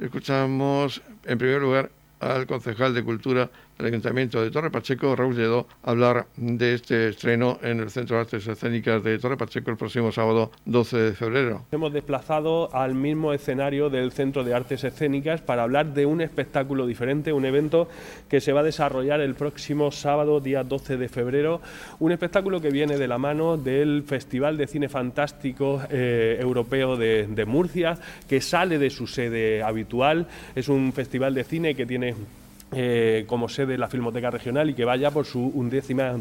Escuchamos 0.00 1.02
en 1.24 1.36
primer 1.36 1.60
lugar 1.60 1.90
al 2.20 2.46
concejal 2.46 2.94
de 2.94 3.04
Cultura 3.04 3.50
el 3.80 3.86
Ayuntamiento 3.86 4.42
de 4.42 4.50
Torre 4.50 4.70
Pacheco, 4.70 5.16
Raúl 5.16 5.34
Lledó, 5.34 5.66
hablar 5.82 6.26
de 6.36 6.74
este 6.74 7.08
estreno 7.08 7.58
en 7.62 7.80
el 7.80 7.90
Centro 7.90 8.16
de 8.16 8.22
Artes 8.22 8.46
Escénicas 8.46 9.02
de 9.02 9.18
Torre 9.18 9.36
Pacheco 9.36 9.70
el 9.70 9.76
próximo 9.76 10.12
sábado 10.12 10.50
12 10.66 10.98
de 10.98 11.12
febrero. 11.12 11.64
Hemos 11.72 11.92
desplazado 11.92 12.74
al 12.74 12.94
mismo 12.94 13.32
escenario 13.32 13.88
del 13.88 14.12
Centro 14.12 14.44
de 14.44 14.54
Artes 14.54 14.84
Escénicas 14.84 15.40
para 15.40 15.62
hablar 15.62 15.94
de 15.94 16.04
un 16.04 16.20
espectáculo 16.20 16.86
diferente, 16.86 17.32
un 17.32 17.46
evento 17.46 17.88
que 18.28 18.40
se 18.40 18.52
va 18.52 18.60
a 18.60 18.64
desarrollar 18.64 19.20
el 19.20 19.34
próximo 19.34 19.90
sábado, 19.90 20.40
día 20.40 20.62
12 20.62 20.98
de 20.98 21.08
febrero, 21.08 21.60
un 21.98 22.12
espectáculo 22.12 22.60
que 22.60 22.70
viene 22.70 22.98
de 22.98 23.08
la 23.08 23.18
mano 23.18 23.56
del 23.56 24.04
Festival 24.06 24.58
de 24.58 24.66
Cine 24.66 24.88
Fantástico 24.88 25.80
eh, 25.90 26.36
Europeo 26.38 26.96
de 26.96 27.44
Murcia, 27.46 27.98
que 28.28 28.42
sale 28.42 28.78
de 28.78 28.90
su 28.90 29.06
sede 29.06 29.62
habitual. 29.62 30.26
Es 30.54 30.68
un 30.68 30.92
festival 30.92 31.34
de 31.34 31.44
cine 31.44 31.74
que 31.74 31.86
tiene 31.86 32.14
eh, 32.72 33.24
como 33.26 33.48
sede 33.48 33.78
la 33.78 33.88
Filmoteca 33.88 34.30
Regional 34.30 34.70
y 34.70 34.74
que 34.74 34.84
vaya 34.84 35.10
por 35.10 35.26
su 35.26 35.40
undécima 35.40 36.16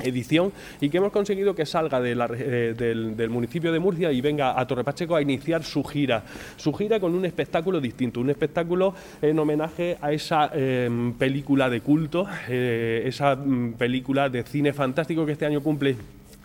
edición 0.00 0.52
y 0.80 0.88
que 0.88 0.98
hemos 0.98 1.12
conseguido 1.12 1.54
que 1.54 1.66
salga 1.66 2.00
eh, 2.04 2.74
del, 2.76 3.30
municipio 3.30 3.72
de 3.72 3.78
Murcia 3.78 4.12
y 4.12 4.20
venga 4.20 4.58
a 4.58 4.66
Torre 4.66 4.84
Pacheco 4.84 5.14
a 5.16 5.22
iniciar 5.22 5.62
su 5.62 5.84
gira, 5.84 6.24
su 6.56 6.72
gira 6.72 7.00
con 7.00 7.14
un 7.14 7.24
espectáculo 7.24 7.80
distinto, 7.80 8.20
un 8.20 8.30
espectáculo 8.30 8.94
en 9.22 9.38
homenaje 9.38 9.96
a 10.00 10.12
esa 10.12 10.50
em, 10.52 11.12
película 11.14 11.70
de 11.70 11.80
culto, 11.80 12.26
eh, 12.48 13.04
esa 13.06 13.36
mm, 13.36 13.74
película 13.74 14.28
de 14.28 14.42
cine 14.42 14.72
fantástico 14.72 15.24
que 15.24 15.32
este 15.32 15.46
año 15.46 15.62
cumple 15.62 15.96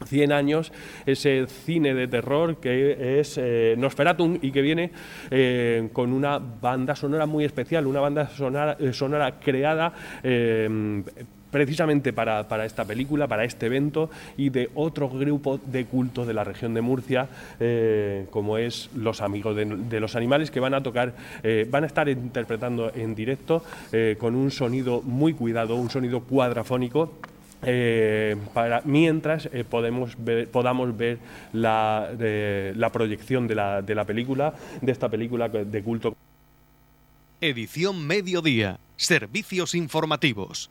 100 0.06 0.32
años, 0.32 0.72
ese 1.06 1.46
cine 1.48 1.94
de 1.94 2.08
terror 2.08 2.58
que 2.58 3.20
es 3.20 3.38
eh, 3.38 3.76
Nosferatum 3.78 4.40
y 4.42 4.52
que 4.52 4.62
viene 4.62 4.92
eh, 5.30 5.90
con 5.94 6.14
una 6.14 6.40
banda 6.40 6.96
sonora 6.96 7.26
muy 7.26 7.46
especial, 7.46 7.88
una 7.88 8.00
banda 8.00 8.30
sonora, 8.30 8.78
eh, 8.80 8.94
sonora 8.94 9.40
creada 9.40 9.94
precisamente 11.52 12.14
para, 12.14 12.46
esta 12.64 12.86
película, 12.86 13.28
para 13.28 13.44
este 13.44 13.66
evento 13.66 14.12
y 14.38 14.50
de 14.50 14.70
otro 14.76 15.10
grupo 15.10 15.60
de 15.66 15.86
cultos 15.86 16.28
de 16.28 16.34
la 16.34 16.44
región 16.44 16.76
de 16.76 16.82
Murcia, 16.82 17.28
como 18.30 18.60
es 18.60 18.92
Los 18.96 19.22
Amigos 19.22 19.56
de, 19.56 20.00
los 20.00 20.16
Animales, 20.16 20.52
que 20.52 20.60
van 20.60 20.76
a 20.76 20.84
tocar, 20.84 21.16
van 21.72 21.84
a 21.84 21.88
estar 21.88 22.08
interpretando 22.08 22.92
en 22.94 23.16
directo 23.16 23.64
con 24.20 24.36
un 24.36 24.52
sonido 24.52 25.02
muy 25.02 25.34
cuidado, 25.34 25.76
un 25.76 25.90
sonido 25.90 26.22
cuadrafónico 26.22 27.14
eh, 27.64 28.36
para, 28.54 28.82
mientras 28.86 29.50
eh, 29.52 29.64
podemos 29.64 30.16
podamos 30.52 30.96
ver 30.98 31.20
la, 31.54 32.10
la 32.76 32.92
proyección 32.92 33.48
de 33.48 33.56
la, 33.56 33.82
de 33.82 33.96
la 33.96 34.06
película, 34.06 34.54
de 34.82 34.92
esta 34.92 35.10
película 35.10 35.50
de 35.50 35.84
culto. 35.84 36.16
Edición 37.42 38.06
Mediodía. 38.06 38.80
Servicios 38.98 39.76
informativos. 39.76 40.70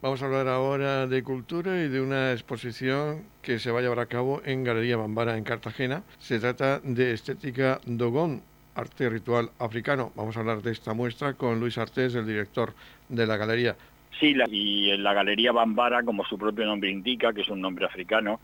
Vamos 0.00 0.22
a 0.22 0.26
hablar 0.26 0.46
ahora 0.46 1.08
de 1.08 1.24
cultura 1.24 1.82
y 1.82 1.88
de 1.88 2.00
una 2.00 2.32
exposición 2.32 3.22
que 3.42 3.58
se 3.58 3.72
va 3.72 3.80
a 3.80 3.82
llevar 3.82 3.98
a 3.98 4.06
cabo 4.06 4.40
en 4.44 4.62
Galería 4.62 4.96
Bambara 4.96 5.36
en 5.36 5.42
Cartagena. 5.42 6.04
Se 6.20 6.38
trata 6.38 6.80
de 6.84 7.12
Estética 7.12 7.80
Dogón, 7.84 8.42
arte 8.78 9.10
ritual 9.10 9.50
africano. 9.58 10.12
Vamos 10.14 10.36
a 10.36 10.40
hablar 10.40 10.62
de 10.62 10.70
esta 10.70 10.94
muestra 10.94 11.34
con 11.34 11.58
Luis 11.58 11.76
Artés, 11.78 12.14
el 12.14 12.26
director 12.26 12.72
de 13.08 13.26
la 13.26 13.36
galería. 13.36 13.76
Sí, 14.20 14.34
y 14.50 14.90
en 14.90 15.02
la 15.02 15.14
Galería 15.14 15.52
Bambara, 15.52 16.02
como 16.02 16.24
su 16.24 16.38
propio 16.38 16.64
nombre 16.64 16.90
indica, 16.90 17.32
que 17.32 17.42
es 17.42 17.48
un 17.48 17.60
nombre 17.60 17.86
africano, 17.86 18.40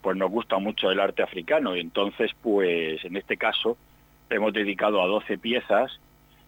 pues 0.00 0.16
nos 0.16 0.30
gusta 0.30 0.58
mucho 0.58 0.90
el 0.90 1.00
arte 1.00 1.22
africano. 1.22 1.76
Y 1.76 1.80
entonces, 1.80 2.30
pues 2.42 3.04
en 3.04 3.16
este 3.16 3.36
caso, 3.36 3.76
hemos 4.30 4.52
dedicado 4.52 5.02
a 5.02 5.06
12 5.06 5.38
piezas 5.38 5.98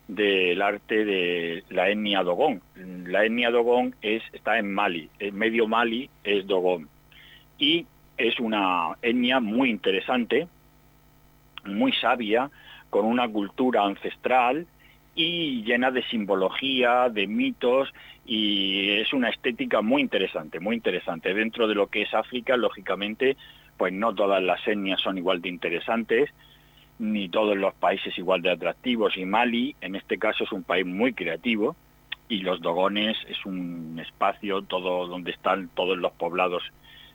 del 0.08 0.60
arte 0.60 1.04
de 1.04 1.64
la 1.70 1.88
etnia 1.88 2.22
Dogón. 2.22 2.62
La 3.06 3.24
etnia 3.24 3.50
Dogón 3.50 3.94
es, 4.02 4.22
está 4.32 4.58
en 4.58 4.72
Mali, 4.72 5.08
en 5.18 5.36
medio 5.36 5.66
Mali 5.66 6.10
es 6.24 6.46
Dogón. 6.46 6.88
Y 7.58 7.86
es 8.16 8.38
una 8.40 8.96
etnia 9.02 9.40
muy 9.40 9.70
interesante, 9.70 10.48
muy 11.64 11.92
sabia, 11.92 12.50
con 12.90 13.06
una 13.06 13.28
cultura 13.28 13.84
ancestral 13.84 14.66
y 15.14 15.62
llena 15.62 15.90
de 15.90 16.02
simbología, 16.04 17.08
de 17.08 17.26
mitos, 17.26 17.92
y 18.26 18.90
es 18.90 19.12
una 19.12 19.28
estética 19.28 19.80
muy 19.80 20.02
interesante, 20.02 20.60
muy 20.60 20.76
interesante. 20.76 21.34
Dentro 21.34 21.66
de 21.66 21.74
lo 21.74 21.88
que 21.88 22.02
es 22.02 22.14
África, 22.14 22.56
lógicamente, 22.56 23.36
pues 23.76 23.92
no 23.92 24.14
todas 24.14 24.42
las 24.42 24.66
etnias 24.68 25.00
son 25.00 25.18
igual 25.18 25.40
de 25.40 25.48
interesantes, 25.48 26.30
ni 26.98 27.28
todos 27.28 27.56
los 27.56 27.74
países 27.74 28.16
igual 28.18 28.42
de 28.42 28.50
atractivos, 28.50 29.16
y 29.16 29.24
Mali, 29.24 29.74
en 29.80 29.96
este 29.96 30.18
caso, 30.18 30.44
es 30.44 30.52
un 30.52 30.64
país 30.64 30.86
muy 30.86 31.14
creativo, 31.14 31.74
y 32.28 32.38
los 32.42 32.60
Dogones 32.60 33.16
es 33.28 33.44
un 33.44 33.98
espacio 34.00 34.62
todo 34.62 35.06
donde 35.06 35.32
están 35.32 35.68
todos 35.74 35.98
los 35.98 36.12
poblados 36.12 36.62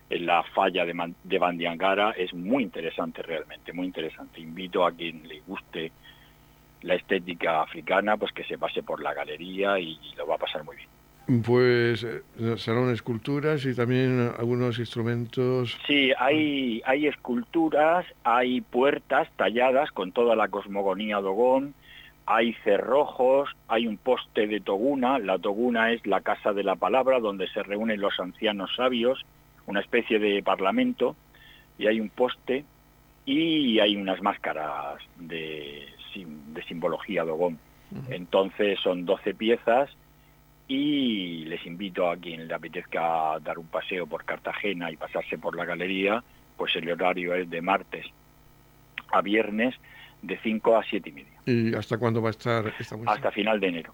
la 0.10 0.44
falla 0.44 0.86
de, 0.86 1.14
de 1.24 1.40
Bandiangara 1.40 2.12
es 2.12 2.34
muy 2.34 2.64
interesante 2.64 3.22
realmente, 3.24 3.74
muy 3.74 3.88
interesante. 3.88 4.40
Invito 4.40 4.86
a 4.86 4.92
quien 4.92 5.28
le 5.28 5.42
guste 5.42 5.92
la 6.82 6.96
estética 6.96 7.62
africana, 7.62 8.16
pues 8.16 8.32
que 8.32 8.44
se 8.44 8.58
pase 8.58 8.84
por 8.84 9.02
la 9.02 9.14
galería 9.14 9.80
y, 9.80 9.98
lo 10.18 10.28
va 10.28 10.36
a 10.36 10.38
pasar 10.38 10.64
muy 10.64 10.76
bien. 10.76 10.90
Pues 11.42 12.04
eh, 12.04 12.22
serán 12.58 12.92
esculturas 12.92 13.66
y 13.66 13.74
también 13.74 14.32
algunos 14.38 14.78
instrumentos. 14.78 15.76
Sí, 15.88 16.12
hay, 16.20 16.84
hay 16.86 17.08
esculturas, 17.08 18.06
hay 18.24 18.62
puertas 18.62 19.28
talladas 19.36 19.92
con 19.92 20.12
toda 20.12 20.36
la 20.36 20.50
cosmogonía 20.50 21.18
dogón, 21.18 21.74
hay 22.28 22.54
cerrojos, 22.64 23.50
hay 23.68 23.88
un 23.88 23.98
poste 23.98 24.46
de 24.46 24.60
toguna. 24.60 25.18
La 25.18 25.40
toguna 25.40 25.92
es 25.92 26.06
la 26.06 26.22
casa 26.22 26.54
de 26.54 26.64
la 26.64 26.76
palabra 26.76 27.20
donde 27.20 27.48
se 27.48 27.64
reúnen 27.64 28.00
los 28.00 28.20
ancianos 28.20 28.76
sabios 28.76 29.26
una 29.68 29.80
especie 29.80 30.20
de 30.20 30.44
parlamento 30.44 31.16
y 31.78 31.88
hay 31.88 32.00
un 32.00 32.10
poste 32.10 32.66
y 33.26 33.80
hay 33.80 33.96
unas 33.96 34.22
máscaras 34.22 35.02
de, 35.18 35.86
de 36.16 36.64
simbología 36.64 37.24
dogón. 37.24 37.60
Entonces 38.10 38.80
son 38.80 39.06
12 39.06 39.36
piezas 39.36 39.90
y 40.68 41.46
les 41.46 41.66
invito 41.66 42.10
a 42.10 42.18
quien 42.18 42.48
le 42.48 42.54
apetezca 42.54 43.40
dar 43.40 43.58
un 43.58 43.68
paseo 43.68 44.08
por 44.08 44.26
Cartagena 44.26 44.92
y 44.92 44.98
pasarse 44.98 45.38
por 45.38 45.56
la 45.56 45.66
galería, 45.66 46.24
pues 46.58 46.76
el 46.76 46.92
horario 46.92 47.36
es 47.36 47.50
de 47.50 47.62
martes 47.62 48.06
a 49.12 49.22
viernes 49.22 49.76
de 50.22 50.38
5 50.40 50.78
a 50.78 50.84
7 50.84 51.10
y 51.10 51.12
media. 51.12 51.40
¿Y 51.46 51.76
hasta 51.76 51.98
cuándo 51.98 52.22
va 52.22 52.30
a 52.30 52.32
estar 52.32 52.68
esta 52.80 52.96
muestra? 52.96 53.16
Hasta 53.16 53.32
final 53.32 53.60
de 53.60 53.68
enero. 53.68 53.94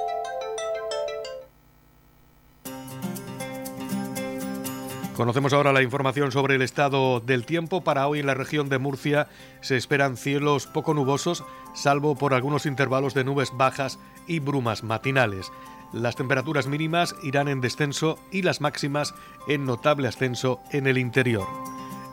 Conocemos 5.21 5.53
ahora 5.53 5.71
la 5.71 5.83
información 5.83 6.31
sobre 6.31 6.55
el 6.55 6.63
estado 6.63 7.19
del 7.19 7.45
tiempo. 7.45 7.83
Para 7.83 8.07
hoy 8.07 8.21
en 8.21 8.25
la 8.25 8.33
región 8.33 8.69
de 8.69 8.79
Murcia 8.79 9.27
se 9.61 9.77
esperan 9.77 10.17
cielos 10.17 10.65
poco 10.65 10.95
nubosos, 10.95 11.43
salvo 11.75 12.15
por 12.15 12.33
algunos 12.33 12.65
intervalos 12.65 13.13
de 13.13 13.23
nubes 13.23 13.51
bajas 13.55 13.99
y 14.25 14.39
brumas 14.39 14.83
matinales. 14.83 15.51
Las 15.93 16.15
temperaturas 16.15 16.65
mínimas 16.65 17.15
irán 17.21 17.49
en 17.49 17.61
descenso 17.61 18.17
y 18.31 18.41
las 18.41 18.61
máximas 18.61 19.13
en 19.47 19.65
notable 19.65 20.07
ascenso 20.07 20.59
en 20.71 20.87
el 20.87 20.97
interior. 20.97 21.45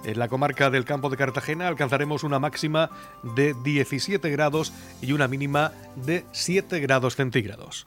En 0.05 0.19
la 0.19 0.29
comarca 0.29 0.69
del 0.69 0.85
campo 0.85 1.09
de 1.09 1.17
Cartagena 1.17 1.67
alcanzaremos 1.67 2.25
una 2.25 2.39
máxima 2.39 2.91
de 3.23 3.55
17 3.65 4.29
grados 4.29 4.75
y 5.01 5.13
una 5.13 5.29
mínima 5.29 5.73
de 5.97 6.27
7 6.33 6.79
grados 6.81 7.17
centígrados. 7.17 7.87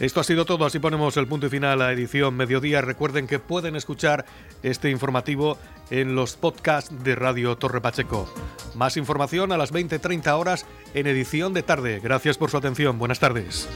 Esto 0.00 0.20
ha 0.20 0.24
sido 0.24 0.44
todo, 0.44 0.64
así 0.64 0.78
ponemos 0.78 1.16
el 1.16 1.26
punto 1.26 1.46
y 1.46 1.50
final 1.50 1.82
a 1.82 1.86
la 1.86 1.92
edición 1.92 2.36
Mediodía. 2.36 2.80
Recuerden 2.80 3.26
que 3.26 3.40
pueden 3.40 3.74
escuchar 3.74 4.26
este 4.62 4.90
informativo 4.90 5.58
en 5.90 6.14
los 6.14 6.36
podcasts 6.36 6.92
de 7.02 7.16
Radio 7.16 7.56
Torre 7.56 7.80
Pacheco. 7.80 8.32
Más 8.76 8.96
información 8.96 9.50
a 9.50 9.56
las 9.56 9.72
20.30 9.72 10.38
horas 10.38 10.66
en 10.94 11.08
edición 11.08 11.52
de 11.52 11.64
tarde. 11.64 11.98
Gracias 12.00 12.38
por 12.38 12.48
su 12.48 12.56
atención. 12.56 12.96
Buenas 13.00 13.18
tardes. 13.18 13.68